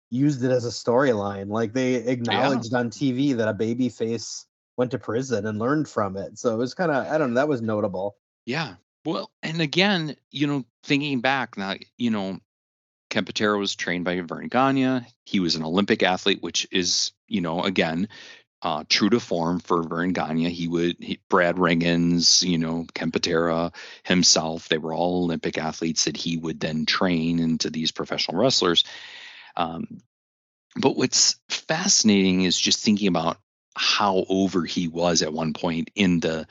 [0.10, 1.48] used it as a storyline.
[1.50, 4.46] Like they acknowledged on TV that a baby face
[4.78, 6.38] went to prison and learned from it.
[6.40, 8.16] So it was kind of I don't know, that was notable.
[8.48, 8.76] Yeah.
[9.04, 12.40] Well, and again, you know, thinking back now, you know,
[13.10, 15.02] Ken Patera was trained by Verne Gagne.
[15.26, 18.08] He was an Olympic athlete, which is, you know, again,
[18.62, 20.50] uh, true to form for Verne Gagne.
[20.50, 23.12] He would he, Brad Rheingans, you know, Ken
[24.06, 24.70] himself.
[24.70, 28.86] They were all Olympic athletes that he would then train into these professional wrestlers.
[29.58, 30.00] Um,
[30.78, 33.40] but what's fascinating is just thinking about
[33.76, 36.48] how over he was at one point in the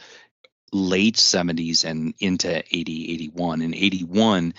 [0.73, 4.55] late 70s and into 80 81 and 81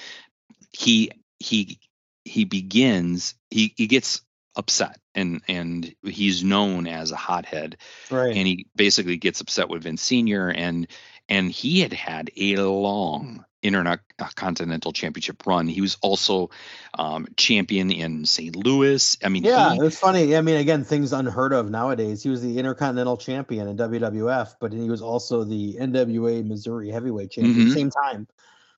[0.72, 1.80] he he
[2.26, 4.22] he begins he he gets
[4.56, 7.78] upset and and he's known as a hothead
[8.10, 8.36] Right.
[8.36, 10.88] and he basically gets upset with Vince Senior and
[11.30, 15.68] and he had had a long intercontinental championship run.
[15.68, 16.50] He was also
[16.94, 18.56] um, champion in St.
[18.56, 19.18] Louis.
[19.24, 20.36] I mean, yeah, he, it was funny.
[20.36, 22.24] I mean, again, things unheard of nowadays.
[22.24, 27.32] He was the Intercontinental Champion in WWF, but he was also the NWA Missouri Heavyweight
[27.32, 27.68] Champion.
[27.68, 27.74] Mhm.
[27.74, 28.28] Same time.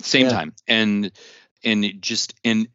[0.02, 0.32] same Yeah.
[0.32, 1.12] time and
[1.64, 2.70] and it just and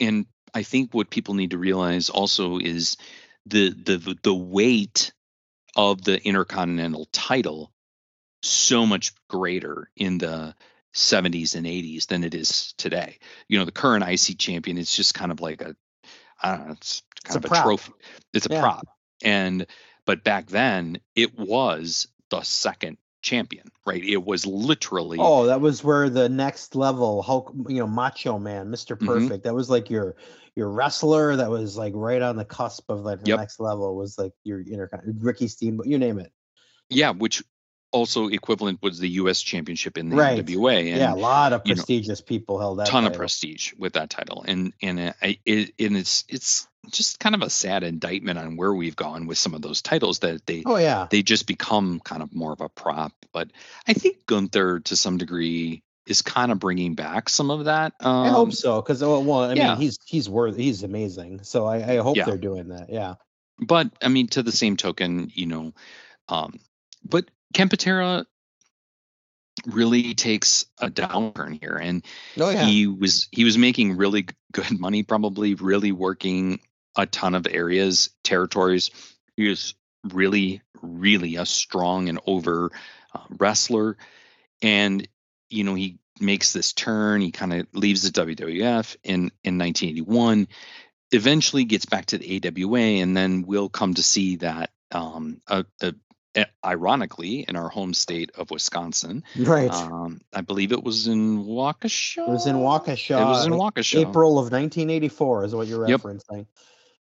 [0.00, 2.96] and i think what people need to realize also is
[3.44, 5.12] the the the weight
[5.76, 7.70] of the intercontinental title
[8.42, 10.54] so much greater in the
[10.92, 13.18] 70s and 80s than it is today
[13.48, 15.76] you know the current ic champion is just kind of like a
[16.42, 17.64] i don't know it's kind It's of a, prop.
[17.64, 17.92] trophy
[18.34, 18.60] it's a Yeah.
[18.60, 18.86] prop
[19.22, 19.66] and
[20.04, 25.84] but back then it was the second champion right it was literally Oh, that was
[25.84, 29.06] where the next level Hulk, you know, Macho Man, Mister Mhm.
[29.06, 29.44] Perfect.
[29.44, 30.16] That was like your
[30.56, 31.36] your wrestler.
[31.36, 33.38] That was like right on the cusp of like the Yep.
[33.38, 33.94] next level.
[33.94, 36.32] Was like your intercon Ricky Steamboat, you name it.
[36.88, 37.42] Yeah, which
[37.92, 39.40] also equivalent was the U.S.
[39.40, 40.44] Championship in the Right.
[40.44, 42.86] NWA, and yeah, a lot of you know, prestigious people held that.
[42.86, 47.20] ton of prestige with that title, and and uh, I, it, and it's it's just
[47.20, 50.46] kind of a sad indictment on where we've gone with some of those titles that
[50.46, 53.12] they Oh yeah, they just become kind of more of a prop.
[53.32, 53.50] But
[53.86, 57.92] I think Gunther to some degree is kind of bringing back some of that.
[58.00, 58.80] Um, I hope so.
[58.80, 59.68] Because well, well, I yeah.
[59.70, 61.42] mean, he's he's worth he's amazing.
[61.42, 62.24] So I, I hope Yeah.
[62.24, 62.88] they're doing that.
[62.90, 63.14] Yeah.
[63.58, 65.74] But I mean, to the same token, you know,
[66.28, 66.58] um,
[67.04, 68.26] but Ken Patera
[69.66, 72.04] really takes a downturn here, and
[72.38, 72.64] Oh yeah.
[72.64, 76.60] he was he was making really good money probably really working
[76.96, 78.90] a ton of areas territories
[79.36, 79.74] he was
[80.12, 82.70] really really a strong and over
[83.14, 83.96] uh, wrestler
[84.60, 85.06] and
[85.50, 90.48] you know he makes this turn he kind of leaves the wwf in in 1981
[91.12, 95.64] eventually gets back to the awa and then we'll come to see that um a,
[95.80, 95.94] a-
[96.64, 99.70] ironically in our home state of wisconsin right.
[99.72, 102.28] um, I believe it was in Waukesha.
[102.28, 103.20] it was in Waukesha.
[103.20, 104.08] It was in Waukesha.
[104.08, 106.22] April of 1984 is what you're referencing.
[106.30, 106.46] Yep.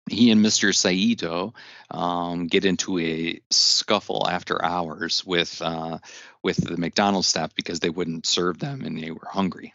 [0.08, 0.72] He and Mr.
[0.72, 1.54] Saito
[1.90, 5.98] um, get into a scuffle after hours with uh,
[6.44, 9.74] with the McDonald's staff because they wouldn't serve them and they were hungry.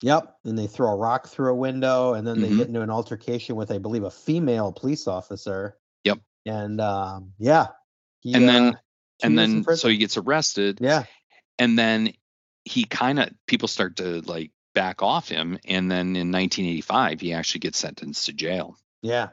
[0.00, 0.36] Yep.
[0.44, 2.56] And they throw a rock through a window, and then they Mhm.
[2.56, 5.76] get into an altercation with, I believe, a female police officer.
[6.04, 6.20] Yep.
[6.46, 7.66] And um, yeah.
[8.24, 8.78] He, And uh, then two
[9.22, 11.04] and then so he gets arrested yeah.
[11.58, 12.12] and then
[12.64, 17.32] he kind of people start to like back off him and then in 1985 he
[17.32, 18.76] actually gets sentenced to jail.
[19.02, 19.28] Yeah.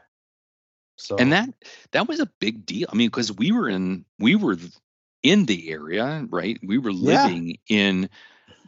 [0.96, 1.48] So and that
[1.90, 4.56] that was a big deal i mean because we were in we were
[5.24, 7.24] in the area right we were Yeah.
[7.24, 8.08] living in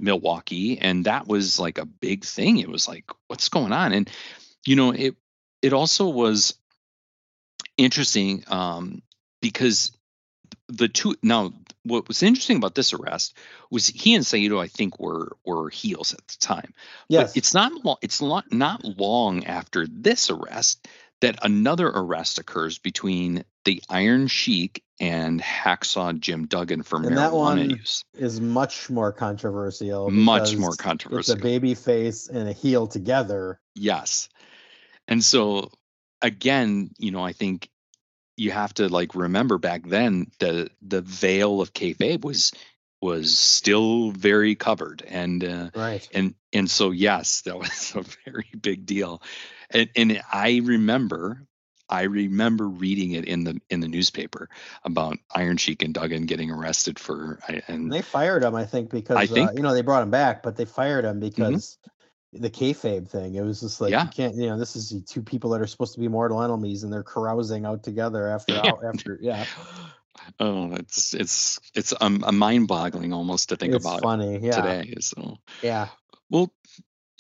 [0.01, 4.11] milwaukee and that was like a big thing it was like what's going on and
[4.67, 5.15] you know it
[5.63, 6.55] it also was
[7.77, 9.03] interesting um
[9.41, 9.93] because
[10.69, 11.53] the two now
[11.85, 13.37] what was interesting about this arrest
[13.71, 16.73] was he and Saito I think were were heels at the time
[17.09, 17.33] yes.
[17.33, 17.97] but it's not long.
[18.03, 20.89] It's not not long after this arrest
[21.21, 27.33] that another arrest occurs between the Iron Sheik and Hacksaw Jim Duggan for And that
[27.33, 28.05] one use.
[28.15, 30.11] is much more controversial.
[30.11, 31.35] Much more controversial.
[31.35, 33.59] It's a baby face and a heel together.
[33.75, 34.29] Yes,
[35.09, 35.71] and so
[36.23, 37.69] again, you know, I think
[38.37, 42.53] you have to like remember back then the the veil of kayfabe was
[43.01, 45.45] was still very covered and.
[45.45, 46.09] uh Right.
[46.15, 49.23] and and so yes that was a very big deal
[49.71, 51.47] and and i remember
[51.89, 54.49] i remember reading it in the in the newspaper
[54.85, 59.17] about iron sheik and duggan getting arrested for And they fired him, I think, because
[59.17, 59.57] I uh, think- Mm-hmm.
[59.59, 61.79] you know they brought him back, but they fired him because
[62.41, 63.35] the kayfabe thing.
[63.35, 64.05] It was just like Yeah.
[64.05, 66.83] you can't, you know, this is two people that are supposed to be mortal enemies,
[66.83, 68.67] and they're carousing out together after Yeah.
[68.67, 69.19] out after.
[69.23, 69.45] Yeah,
[70.41, 74.39] oh it's it's it's um, a mind-boggling almost to think it's about funny.
[74.43, 75.89] Yeah, today so yeah.
[76.31, 76.53] well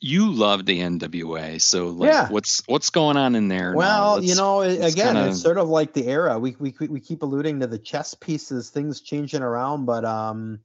[0.00, 2.28] you love the nwa so like Yeah.
[2.28, 3.76] what's what's going on in there now?
[3.78, 6.38] Well, you know, again, kinda- it's sort of like the era.
[6.38, 10.60] We we we keep alluding to the chess pieces, things changing around, but um,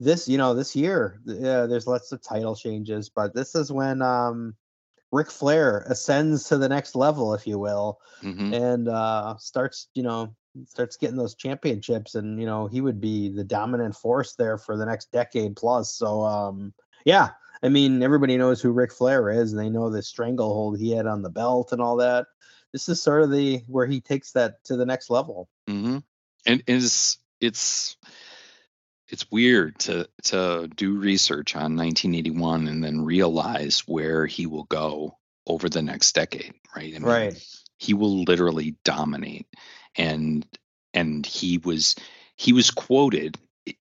[0.00, 4.02] this you know this year, yeah, there's lots of title changes, but this is when
[4.02, 4.54] um,
[5.12, 8.52] Ric Flair ascends to the next level, if you will, Mhm.
[8.54, 10.34] and uh starts you know
[10.66, 14.76] starts getting those championships, and you know he would be the dominant force there for
[14.76, 15.92] the next decade plus.
[15.92, 16.72] So um,
[17.04, 17.30] yeah,
[17.62, 21.06] I mean everybody knows who Ric Flair is, and they know the stranglehold he had
[21.06, 22.26] on the belt and all that.
[22.72, 25.48] This is sort of the where he takes that to the next level.
[25.68, 25.98] Mm-hmm.
[26.46, 27.96] And it's it's
[29.08, 35.16] it's weird to to do research on 1981 and then realize where he will go
[35.46, 36.94] over the next decade, right?
[36.94, 37.46] I mean, Right.
[37.78, 39.46] He will literally dominate,
[39.96, 40.46] and
[40.94, 41.94] and he was
[42.36, 43.38] he was quoted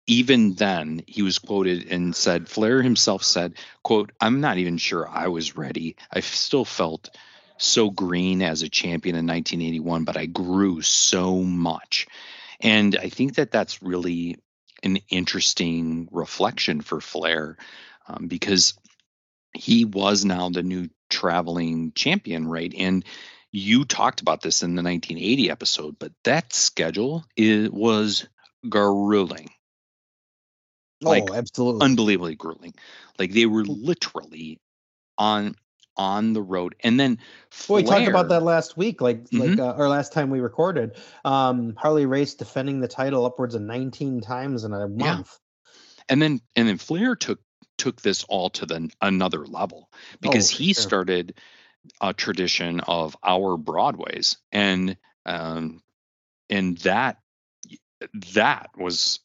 [0.06, 5.08] even then he was quoted and said flair himself said quote i'm not even sure
[5.08, 7.10] i was ready i still felt
[7.58, 12.06] so green as a champion in 1981 but i grew so much
[12.60, 14.38] and i think that that's really
[14.82, 17.56] an interesting reflection for flair
[18.08, 18.74] um, because
[19.54, 23.04] he was now the new traveling champion right and
[23.52, 28.26] you talked about this in the 1980 episode but that schedule it was
[28.68, 29.48] grueling
[31.04, 31.84] like, oh, absolutely.
[31.84, 32.74] unbelievably grueling.
[33.18, 34.60] Like they were literally
[35.18, 35.54] on
[35.96, 37.18] on the road, and then
[37.68, 39.58] Well, we talked about that last week, like like Mhm.
[39.58, 40.96] uh, or last time we recorded.
[41.24, 45.38] Um, Harley Race defending the title upwards of 19 times in a month.
[46.08, 47.40] and then and then Flair took
[47.78, 49.90] took this all to the another level
[50.20, 50.82] because Oh, he sure.
[50.82, 51.34] started
[52.00, 55.82] a tradition of hour Broadways, and um,
[56.50, 57.18] and that
[58.34, 59.20] that was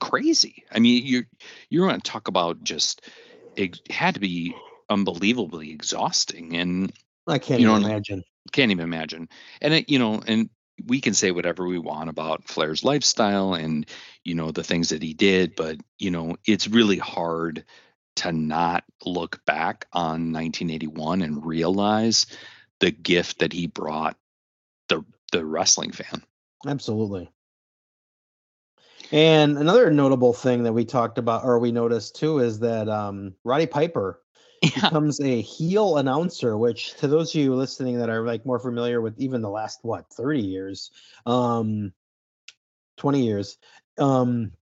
[0.00, 0.64] crazy.
[0.70, 1.24] I mean, you
[1.68, 3.02] you're going to talk about just
[3.56, 4.54] it had to be
[4.90, 6.92] unbelievably exhausting and
[7.26, 8.24] I can't You even know, imagine.
[8.52, 9.28] can't even imagine.
[9.60, 10.50] And it, you know, and
[10.86, 13.86] we can say whatever we want about Flair's lifestyle and
[14.24, 17.64] you know the things that he did, but you know, it's really hard
[18.16, 22.26] to not look back on 1981 and realize
[22.80, 24.16] the gift that he brought
[24.88, 26.22] the the wrestling fan.
[26.66, 27.30] Absolutely.
[29.12, 33.34] And another notable thing that we talked about or we noticed too is that um,
[33.44, 34.20] Roddy Piper
[34.64, 34.88] Yeah.
[34.88, 39.00] becomes a heel announcer, which to those of you listening that are like more familiar
[39.00, 40.90] with even the last what 30 years,
[41.26, 41.92] um
[42.96, 43.58] 20 years,
[43.98, 44.52] um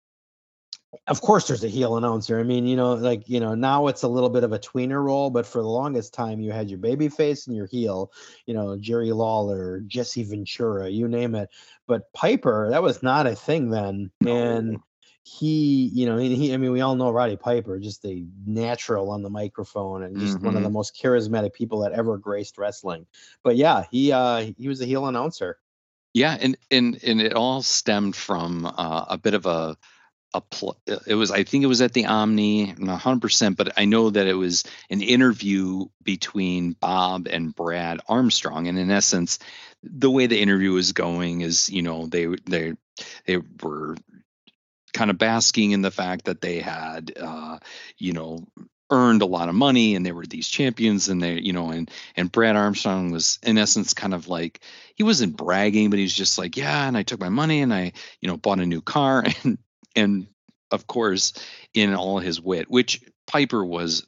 [1.07, 2.39] of course there's a heel announcer.
[2.39, 5.03] I mean, you know, like you know, now it's a little bit of a tweener
[5.03, 8.13] role, but for the longest time you had your baby face and your heel,
[8.47, 11.49] you know, Jerry Lawler, Jesse Ventura, you name it.
[11.87, 14.11] But Piper, that was not a thing then.
[14.27, 14.81] And
[15.25, 19.11] he, you know, he, he I mean, we all know Roddy Piper, just a natural
[19.11, 23.07] on the microphone and just one of the most charismatic people that ever graced wrestling.
[23.43, 25.59] But yeah, he uh he was a heel announcer.
[26.15, 29.77] Yeah, and and and it all stemmed from uh, a bit of a
[30.35, 33.85] a pl- it was I think it was at the Omni, not 100%, but I
[33.85, 39.39] know that it was an interview between Bob and Brad Armstrong, and in essence,
[39.83, 42.75] the way the interview was going is, you know, they they
[43.27, 43.97] they were
[44.93, 47.59] kind of basking in the fact that they had, uh,
[47.99, 48.47] you know,
[48.91, 51.91] earned a lot of money and they were these champions and they you know and
[52.15, 54.61] and Brad Armstrong was in essence kind of like
[54.95, 57.93] he wasn't bragging but he's just like yeah and I took my money and I
[58.21, 59.57] you know bought a new car and
[59.97, 60.27] and
[60.71, 61.33] of course
[61.73, 64.07] in all his wit which Piper was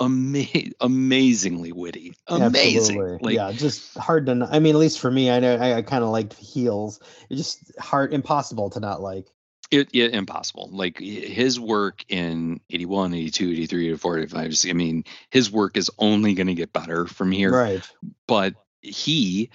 [0.00, 0.46] ama-
[0.80, 3.18] amazingly witty amazing Absolutely.
[3.22, 4.34] like yeah, just hard to.
[4.34, 7.00] Not, I mean, at least for me, I know I, I kind of liked heels.
[7.30, 9.28] It's just hard, impossible to not like.
[9.70, 15.50] It, it impossible like his work in 81 82 83 84 85 I mean his
[15.50, 17.90] work is only going to get better from here Right.
[18.26, 19.50] but he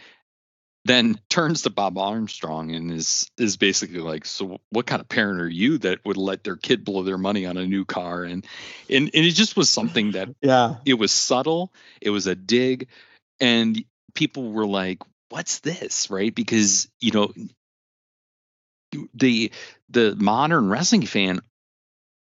[0.86, 5.42] then turns to Bob Armstrong and is is basically like, so what kind of parent
[5.42, 8.24] are you that would let their kid blow their money on a new car?
[8.24, 8.46] And
[8.90, 10.76] and, and it just was something that Yeah.
[10.86, 12.88] it was subtle, it was a dig,
[13.40, 13.84] and
[14.16, 15.00] people were like,
[15.30, 16.10] what's this?
[16.10, 16.34] Right?
[16.34, 17.34] Because you know
[19.14, 19.52] the
[19.90, 21.42] the modern wrestling fan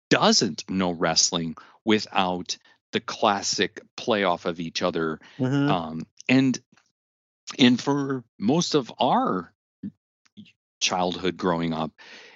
[0.10, 2.58] doesn't know wrestling without
[2.92, 5.70] the classic playoff of each other Mhm.
[5.70, 6.60] um, and
[7.58, 9.52] and for most of our
[10.80, 11.92] childhood growing up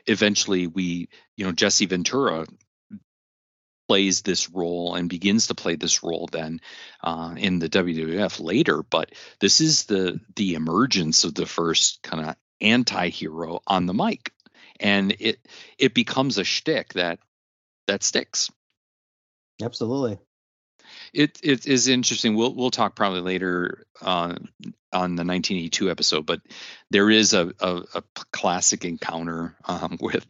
[0.05, 2.45] eventually we you know jesse ventura
[3.87, 6.59] plays this role and begins to play this role then
[7.03, 12.25] uh, in the wwf later but this is the the emergence of the first kind
[12.25, 14.31] of anti-hero on the mic
[14.79, 15.39] and it
[15.77, 17.19] it becomes a shtick that
[17.87, 18.49] that sticks
[19.61, 20.19] Absolutely.
[21.13, 22.35] It it is interesting.
[22.35, 24.35] We'll we'll talk probably later uh,
[24.93, 26.41] on the 1982 episode, but
[26.91, 30.25] there is a a classic encounter um, with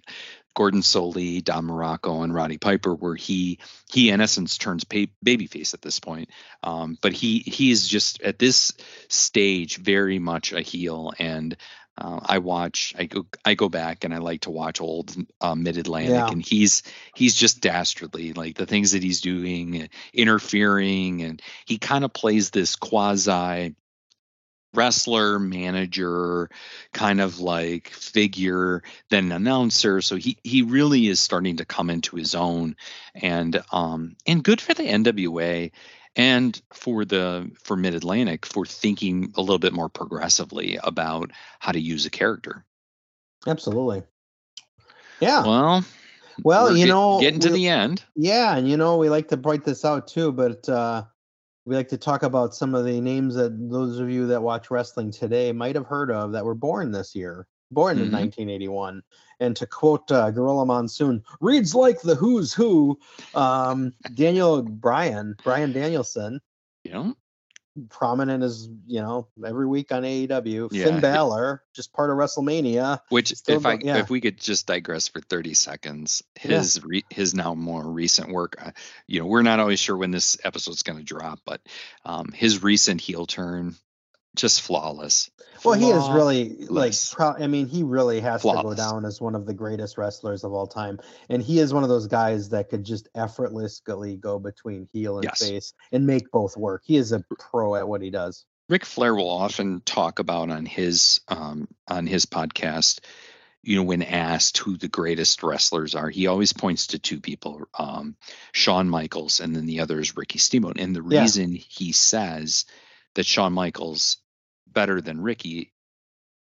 [0.55, 3.59] Gordon Solie, Don Muraco, and Roddy Piper, where he
[3.91, 6.29] he in essence turns pa- babyface at this point.
[6.63, 8.73] Um, but he he is just at this
[9.09, 11.55] stage very much a heel, and
[11.97, 12.93] Uh, I watch.
[12.97, 13.25] I go.
[13.43, 16.27] I go back and I like to watch old uh, Mid Atlantic, Yeah.
[16.29, 16.83] and he's
[17.15, 18.33] he's just dastardly.
[18.33, 23.75] Like the things that he's doing, interfering, and he kind of plays this quasi
[24.73, 26.49] wrestler manager
[26.93, 32.15] kind of like figure then announcer so he he really is starting to come into
[32.17, 32.75] his own
[33.15, 35.71] and um and good for the NWA
[36.17, 41.71] and for the for Mid Atlantic for thinking a little bit more progressively about how
[41.71, 42.65] to use a character.
[43.45, 44.03] Absolutely.
[45.21, 45.43] Yeah.
[45.45, 45.85] Well,
[46.43, 48.03] Well, you get- know, getting to we- the end.
[48.15, 51.03] Yeah, and you know, we like to point this out too, but uh,
[51.65, 54.69] we like to talk about some of the names that those of you that watch
[54.71, 58.11] wrestling today might have heard of that were born this year, born in Mhm.
[58.13, 59.01] 1981.
[59.39, 62.99] And to quote uh, Gorilla Monsoon, reads like the who's who.
[63.35, 66.41] Um, Daniel Bryan, Brian Danielson,
[66.83, 67.15] You know,
[67.89, 70.69] prominent as you know every week on AEW.
[70.71, 70.85] Yeah.
[70.85, 72.99] Finn Balor, just part of WrestleMania.
[73.09, 73.97] which Still if I yeah.
[73.97, 76.57] if we could just digress for 30 seconds, Yeah.
[76.57, 78.71] his re, his now more recent work, uh,
[79.05, 81.61] you know, we're not always sure when this episode's going to drop, but
[82.05, 83.75] um, his recent heel turn,
[84.37, 85.29] just flawless.
[85.63, 86.93] Well, he is really like.
[87.11, 90.43] Pro- I mean, he really has to go down as one of the greatest wrestlers
[90.43, 94.39] of all time, and he is one of those guys that could just effortlessly go
[94.39, 95.39] between heel and Yes.
[95.39, 96.83] face and make both work.
[96.85, 98.45] He is a pro at what he does.
[98.69, 102.99] Ric Flair will often talk about on his um, on his podcast,
[103.63, 107.67] you know, when asked who the greatest wrestlers are, he always points to two people,
[107.77, 108.15] um,
[108.51, 110.79] Shawn Michaels, and then the other is Ricky Steamboat.
[110.79, 111.21] And the Yeah.
[111.21, 112.65] reason he says
[113.15, 114.17] that Shawn Michaels
[114.73, 115.71] better than Ricky,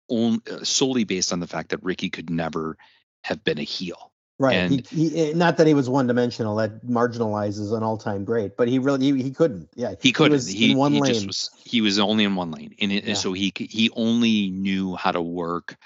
[0.08, 2.76] on, uh, solely based on the fact that Ricky could never
[3.24, 4.10] have been a heel.
[4.38, 4.54] Right.
[4.56, 6.56] And- he, he, eh, not that he was one dimensional.
[6.56, 9.68] That marginalizes an all time great, but he really he, he couldn't.
[9.76, 9.94] Yeah.
[10.00, 10.32] He couldn't.
[10.32, 11.14] was He, in one he lane.
[11.14, 11.50] just was.
[11.64, 13.14] He was only in one lane, and, it, Yeah.
[13.14, 15.76] so he he only knew how to work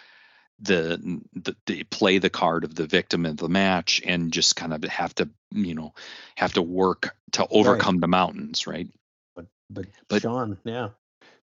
[0.61, 4.73] the, the the play the card of the victim of the match, and just kind
[4.73, 5.93] of have to you know
[6.37, 8.67] have to work to overcome the mountains.
[8.67, 8.89] Right.
[9.35, 10.91] But but, But- Shawn, yeah.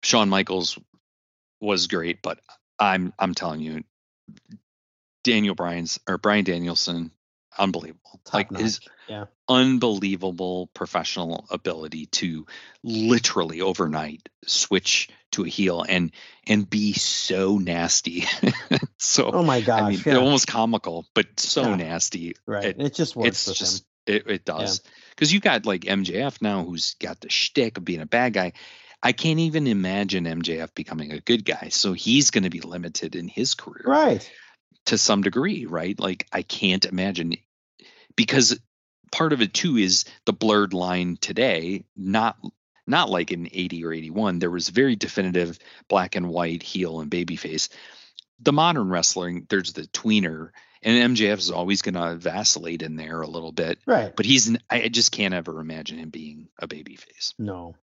[0.01, 0.77] Shawn Michaels
[1.61, 2.39] was great, but
[2.79, 3.83] I'm I'm telling you,
[5.23, 7.11] Daniel Bryan's or Bryan Danielson,
[7.57, 8.19] unbelievable.
[8.25, 8.79] Top like his.
[9.09, 9.25] Yeah.
[9.49, 12.45] unbelievable professional ability to
[12.83, 16.11] literally overnight switch to a heel and
[16.47, 18.23] and be so nasty.
[18.97, 19.81] so Oh my gosh.
[19.81, 20.15] I mean, yeah.
[20.15, 21.75] almost comical, but so Yeah.
[21.75, 22.35] nasty.
[22.45, 22.63] right.
[22.65, 24.15] it- It, just works It's just him.
[24.15, 28.01] it, it does because you got like MJF now, who's got the shtick of being
[28.01, 28.53] a bad guy.
[29.05, 33.15] I can't even imagine MJF becoming a good guy, so he's going to be limited
[33.15, 34.31] in his career Right.
[34.85, 35.99] to some degree, right?
[35.99, 37.33] Like I can't imagine
[38.15, 38.57] because
[39.11, 42.37] part of it too is the blurred line today, not
[42.87, 44.39] not like in 80 or 81.
[44.39, 47.69] There was very definitive black and white heel and babyface.
[48.41, 50.49] The modern wrestling, there's the tweener,
[50.81, 54.13] and MJF is always going to vacillate in there a little bit, Right.
[54.13, 57.33] but he's I just can't ever imagine him being a babyface.
[57.39, 57.75] No.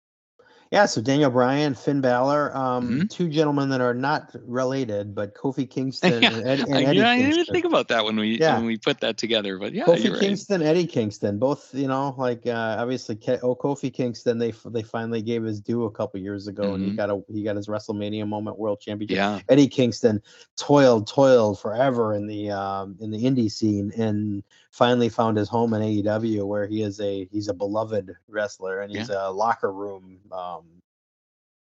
[0.71, 3.09] Yeah, so Daniel Bryan, Finn Balor, um, Mhm.
[3.09, 7.01] two gentlemen that are not related, but Kofi Kingston Yeah, and, Ed, and I, Eddie
[7.01, 7.53] I didn't even Kingston.
[7.55, 8.55] think about that when we Yeah.
[8.55, 10.21] when we put that together, but yeah, Kofi you're right.
[10.21, 15.21] Kingston, Eddie Kingston, both you know, like uh, obviously, oh Kofi Kingston, they they finally
[15.21, 16.95] gave his due a couple years ago, and he Mhm.
[16.95, 19.17] got a he got his WrestleMania moment world championship.
[19.17, 20.21] Yeah, Eddie Kingston
[20.55, 24.41] toiled, toiled forever in the um, in the indie scene, and
[24.71, 28.95] finally found his home in AEW, where he is a he's a beloved wrestler, and
[28.95, 30.81] he's a locker room um, Um,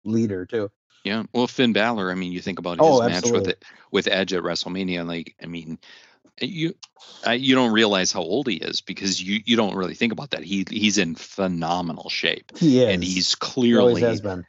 [0.04, 0.72] leader too.
[1.04, 2.12] Yeah, well, Finn Balor.
[2.12, 5.08] I mean, you think about his Oh, match with it with Edge at WrestleMania.
[5.08, 5.80] Like, I mean,
[6.42, 6.76] eh, you
[7.26, 10.32] I, you don't realize how old he is because you you don't really think about
[10.32, 10.44] that.
[10.44, 14.46] He he's in phenomenal shape, He is, and he's he clearly has been.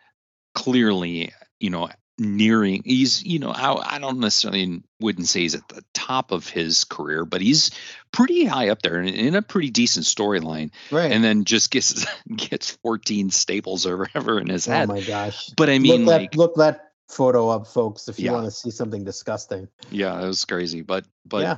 [0.54, 2.82] clearly you know nearing.
[2.84, 6.84] He's you know I I don't necessarily wouldn't say he's at the top of his
[6.84, 7.70] career, but he's
[8.12, 10.70] pretty high up there and in a pretty decent storyline.
[10.90, 11.12] Right.
[11.12, 12.04] And then just gets
[12.36, 14.88] gets 14 staples or whatever in his head oh head.
[14.88, 15.50] my gosh.
[15.56, 18.32] But I mean, look like, that look that photo up, folks, if you Yeah.
[18.32, 19.68] want to see something disgusting.
[19.90, 20.82] yeah, it was crazy.
[20.82, 21.56] But but yeah.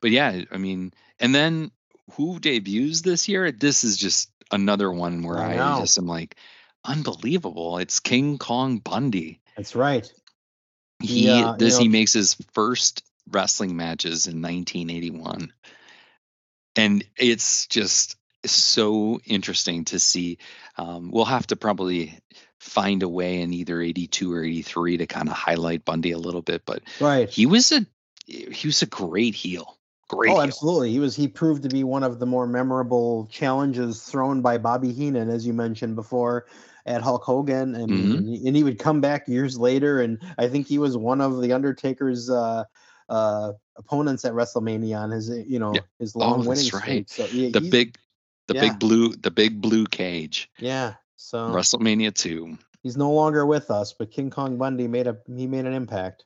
[0.00, 1.70] but yeah, I mean, and then
[2.12, 3.50] who debuts this year?
[3.50, 6.36] This is just another one where I I, just am like,
[6.84, 7.78] unbelievable.
[7.78, 9.40] It's King Kong Bundy.
[9.56, 10.10] That's right.
[11.00, 15.52] He Yeah, you this he makes his first wrestling matches in 1981,
[16.76, 20.38] and it's just so interesting to see.
[20.76, 22.18] Um, we'll have to probably
[22.60, 26.42] find a way in either 82 or 83 to kind of highlight Bundy a little
[26.42, 27.28] bit, but Right.
[27.28, 27.86] he was a
[28.26, 29.78] he was a great heel.
[30.08, 30.30] Great.
[30.30, 30.42] Oh, heel.
[30.42, 30.90] absolutely.
[30.92, 34.92] He was he proved to be one of the more memorable challenges thrown by Bobby
[34.92, 36.46] Heenan, as you mentioned before.
[36.86, 37.72] At Hulk Hogan.
[37.72, 38.16] Mean, Mhm.
[38.18, 41.20] and, he, and he would come back years later, and I think he was one
[41.20, 42.64] of the Undertaker's uh,
[43.08, 45.80] uh, opponents at WrestleMania on his, you know, Yeah.
[45.98, 46.84] his long Oh, winning that's streak.
[46.86, 47.10] right.
[47.10, 47.96] So yeah, The big,
[48.48, 48.60] the yeah.
[48.60, 50.50] big blue, the big blue cage.
[50.58, 50.94] yeah.
[51.16, 52.58] So WrestleMania two.
[52.82, 56.24] he's no longer with us, but King Kong Bundy made a he made an impact.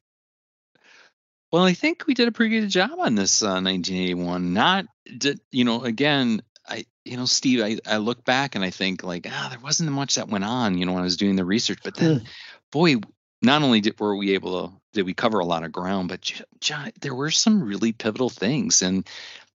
[1.53, 4.53] Well, I think we did a pretty good job on this uh, 1981.
[4.53, 4.87] Not,
[5.17, 9.03] d- you know, again, I, you know, Steve, I, I look back and I think
[9.03, 11.45] like, ah, there wasn't much that went on, you know, when I was doing the
[11.45, 11.79] research.
[11.83, 12.23] But then,
[12.71, 12.97] boy,
[13.43, 16.43] not only did were we able to did we cover a lot of ground, but
[17.01, 19.07] there were some really pivotal things, and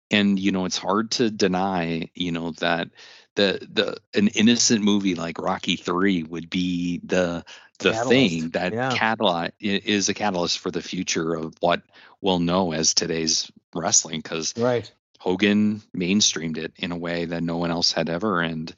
[0.09, 2.89] and you know, it's hard to deny, you know, that
[3.35, 7.43] the the an innocent movie like Rocky Three would be the
[7.79, 8.95] the Catalyst, thing that yeah.
[8.95, 11.81] catalyst is a catalyst for the future of what
[12.21, 14.91] we'll know as today's wrestling because Right.
[15.21, 18.73] Hogan mainstreamed it in a way that no one else had ever and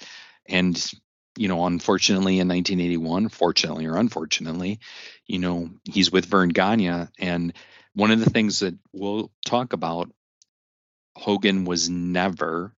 [0.45, 0.91] and
[1.37, 4.81] you know unfortunately in 1981 fortunately or unfortunately
[5.25, 7.53] you know he's with Verne Gagne and
[7.95, 10.11] one of the things that we'll talk about
[11.15, 12.75] Hogan was never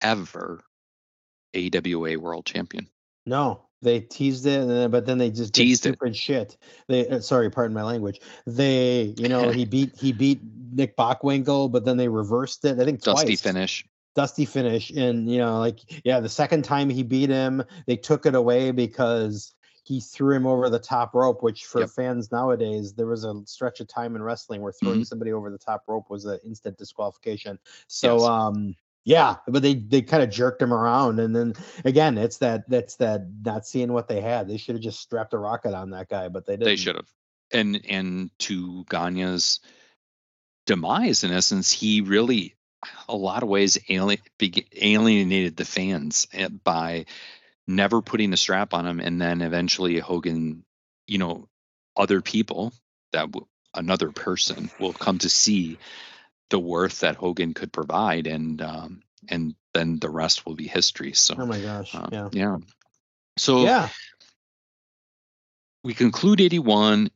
[0.00, 0.64] ever
[1.54, 2.88] AWA world champion.
[3.26, 5.98] No, they teased it, and then, but then they just Teased it.
[6.14, 6.56] shit.
[6.88, 8.20] They uh, sorry, pardon my language.
[8.46, 12.80] They, you know, he beat he beat Nick Bockwinkel, but then they reversed it.
[12.80, 13.42] I think dusty twice.
[13.42, 17.96] finish dusty finish, and you know, like yeah, the second time he beat him, they
[17.96, 21.42] took it away because he threw him over the top rope.
[21.42, 21.88] Which for Yep.
[21.88, 25.02] fans nowadays, there was a stretch of time in wrestling where throwing Mm-hmm.
[25.04, 27.58] somebody over the top rope was an instant disqualification.
[27.86, 28.24] So Yes.
[28.24, 28.74] um
[29.06, 31.54] yeah, but they they kind of jerked him around, and then
[31.84, 34.48] again, it's that that's that not seeing what they had.
[34.48, 36.64] They should have just strapped a rocket on that guy, but they didn't.
[36.66, 37.06] they should have
[37.52, 39.60] and and to Gagne's
[40.66, 42.56] demise in essence he really
[43.08, 44.20] a lot of ways alien,
[44.74, 47.06] alienated the fans eh, by
[47.68, 50.64] never putting a strap on him and then eventually Hogan
[51.06, 51.48] you know
[51.96, 52.72] other people
[53.12, 55.78] that w- another person will come to see
[56.50, 61.12] the worth that Hogan could provide and um and then the rest will be history
[61.12, 61.94] so Oh my gosh!
[61.94, 62.56] um, yeah, yeah.
[63.36, 63.88] So yeah,
[65.86, 67.10] we conclude 81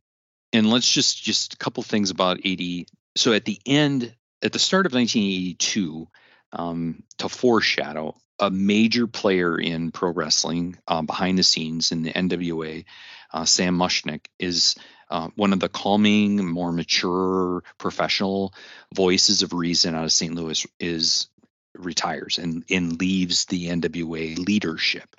[0.53, 4.59] and let's just just a couple things about 80 so at the end at the
[4.59, 6.09] start of 1982
[6.53, 12.13] um, to foreshadow a major player in pro wrestling um, behind the scenes in the
[12.13, 12.85] nwa
[13.33, 14.77] uh, sam muchnick is
[15.11, 18.55] uh, one of the calming more mature professional
[18.95, 21.29] voices of reason out of st louis is
[21.77, 25.17] retires and, and leaves the nwa leadership.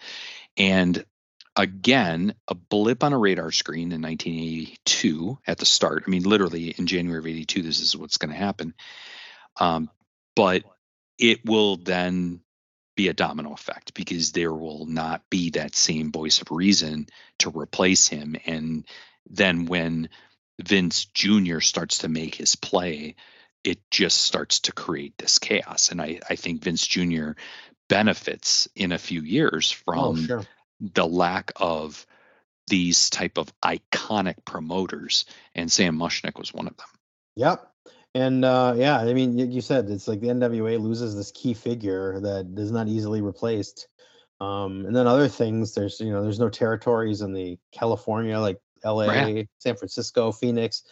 [0.58, 1.04] And
[1.58, 6.70] again a blip on a radar screen in 1982 at the start i mean literally
[6.70, 8.74] in january of 82 this is what's going to happen.
[9.60, 9.90] Um,
[10.36, 10.64] but
[11.20, 12.42] it will then
[12.96, 17.08] be a domino effect because there will not be that same voice of reason
[17.40, 18.86] to replace him and
[19.30, 20.10] then when
[20.62, 23.16] vince jr starts to make his play
[23.64, 27.32] it just starts to create this chaos and i, I think vince jr
[27.90, 30.46] benefits in a few years from oh sure.
[30.80, 32.06] the lack of
[32.68, 36.88] these type of iconic promoters and sam muchnick was one of them
[37.36, 37.68] Yep.
[38.14, 42.20] And uh, yeah, I mean, you said it's like the NWA loses this key figure
[42.20, 43.88] that is not easily replaced.
[44.42, 48.60] Um, and then other things, there's you know, there's no territories in the California like
[48.84, 49.50] L.A., Right.
[49.60, 50.84] San Francisco, Phoenix,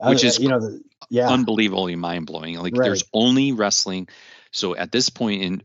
[0.00, 0.80] Which Uh, is you know, the,
[1.10, 2.84] yeah, unbelievably mind-blowing like Right.
[2.84, 4.08] there's only wrestling
[4.52, 5.62] so at this point in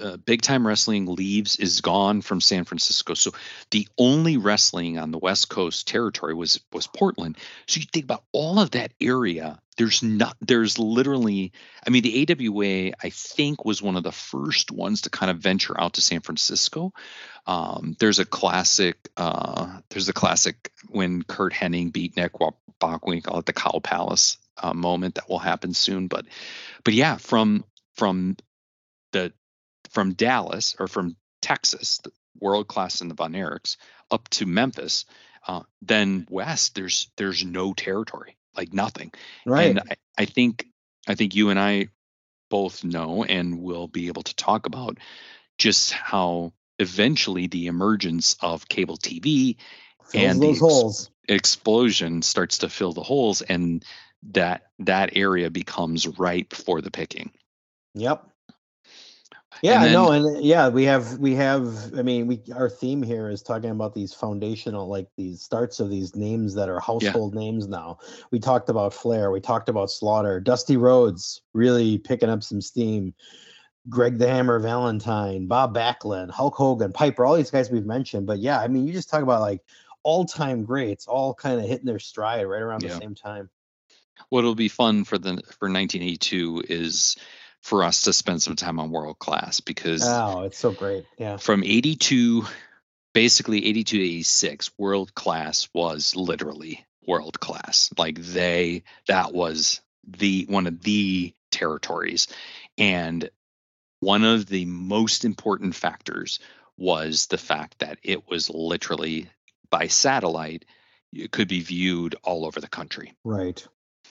[0.00, 3.14] uh, big time wrestling leaves is gone from san francisco.
[3.14, 3.32] So
[3.70, 7.38] the only wrestling on the west coast territory was was portland.
[7.66, 11.52] So you think about all of that area there's not there's literally
[11.86, 15.38] i mean the awa i think was one of the first ones to kind of
[15.38, 16.92] venture out to san francisco.
[17.46, 22.32] Um, there's a classic uh, there's a classic when curt hennig beat nick
[22.80, 26.08] bockwinkel at the cow palace uh, moment that will happen soon.
[26.08, 26.26] But
[26.84, 27.64] but yeah from
[27.96, 28.36] from
[29.12, 29.32] the
[29.98, 32.00] from dallas or from texas
[32.40, 33.76] world class in the von erichs
[34.10, 35.04] up to memphis
[35.46, 39.12] uh, then west there's there's no territory like nothing
[39.46, 39.70] right.
[39.70, 40.66] and I, I think
[41.08, 41.88] I think you and I
[42.50, 44.98] both know and will be able to talk about
[45.56, 49.56] just how eventually the emergence of cable TV
[50.04, 51.10] Fills and the those ex- holes.
[51.28, 53.84] explosion starts to fill the holes and
[54.30, 57.30] that that area becomes ripe for the picking.
[57.94, 58.28] Yep.
[59.62, 61.92] Yeah, then- no, and yeah, we have we have.
[61.98, 65.90] I mean, we our theme here is talking about these foundational, like these starts of
[65.90, 67.98] these names that are household names now.
[68.30, 73.14] We talked about Flair, we talked about Slaughter, Dusty Rhodes really picking up some steam.
[73.88, 78.26] Greg the Hammer Valentine, Bob Backlund, Hulk Hogan, Piper, all these guys we've mentioned.
[78.26, 79.62] But yeah, I mean, you just talk about like
[80.02, 82.90] all time greats, all kind of hitting their stride right around Yeah.
[82.90, 83.48] the same time.
[84.28, 87.16] What'll be fun for the for 1982 is
[87.68, 91.04] for us to spend some time on world class because Oh, it's so great.
[91.18, 91.36] Yeah.
[91.36, 92.44] from 82
[93.12, 100.46] basically 82 to 86 world class was literally world class like they that was the
[100.48, 102.28] one of the territories
[102.78, 103.28] and
[104.00, 106.38] one of the most important factors
[106.76, 109.28] was the fact that it was literally
[109.70, 110.64] by satellite
[111.12, 113.66] it could be viewed all over the country Right.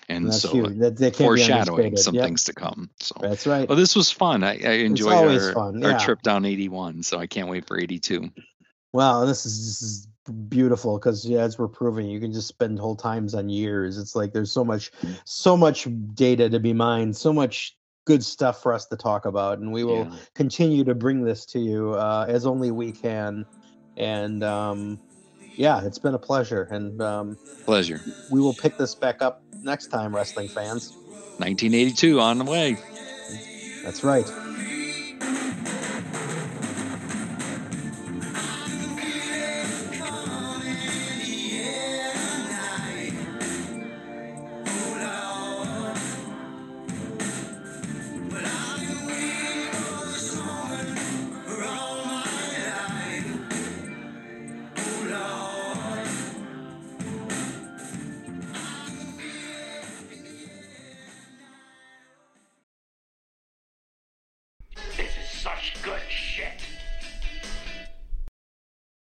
[0.09, 0.77] And That's so huge.
[0.79, 3.67] That, that can't foreshadowing some Yep, things to come so That's right.
[3.67, 4.43] well, this was fun.
[4.43, 8.29] I, I enjoyed our, fun, our trip down 81, so I can't wait for 82.
[8.93, 10.07] Wow, this is this is
[10.49, 13.97] beautiful because yeah, as we're proving, you can just spend whole times on years.
[13.97, 14.91] It's like there's so much,
[15.25, 19.59] so much data to be mined, so much good stuff for us to talk about,
[19.59, 20.17] and we will Yeah.
[20.33, 23.45] continue to bring this to you uh, as only we can.
[23.97, 25.01] And um,
[25.57, 27.99] yeah, it's been a pleasure, and um, Pleasure.
[28.31, 30.91] we will pick this back up next time, wrestling fans.
[31.39, 32.77] 1982 on the way.
[33.83, 34.25] That's right.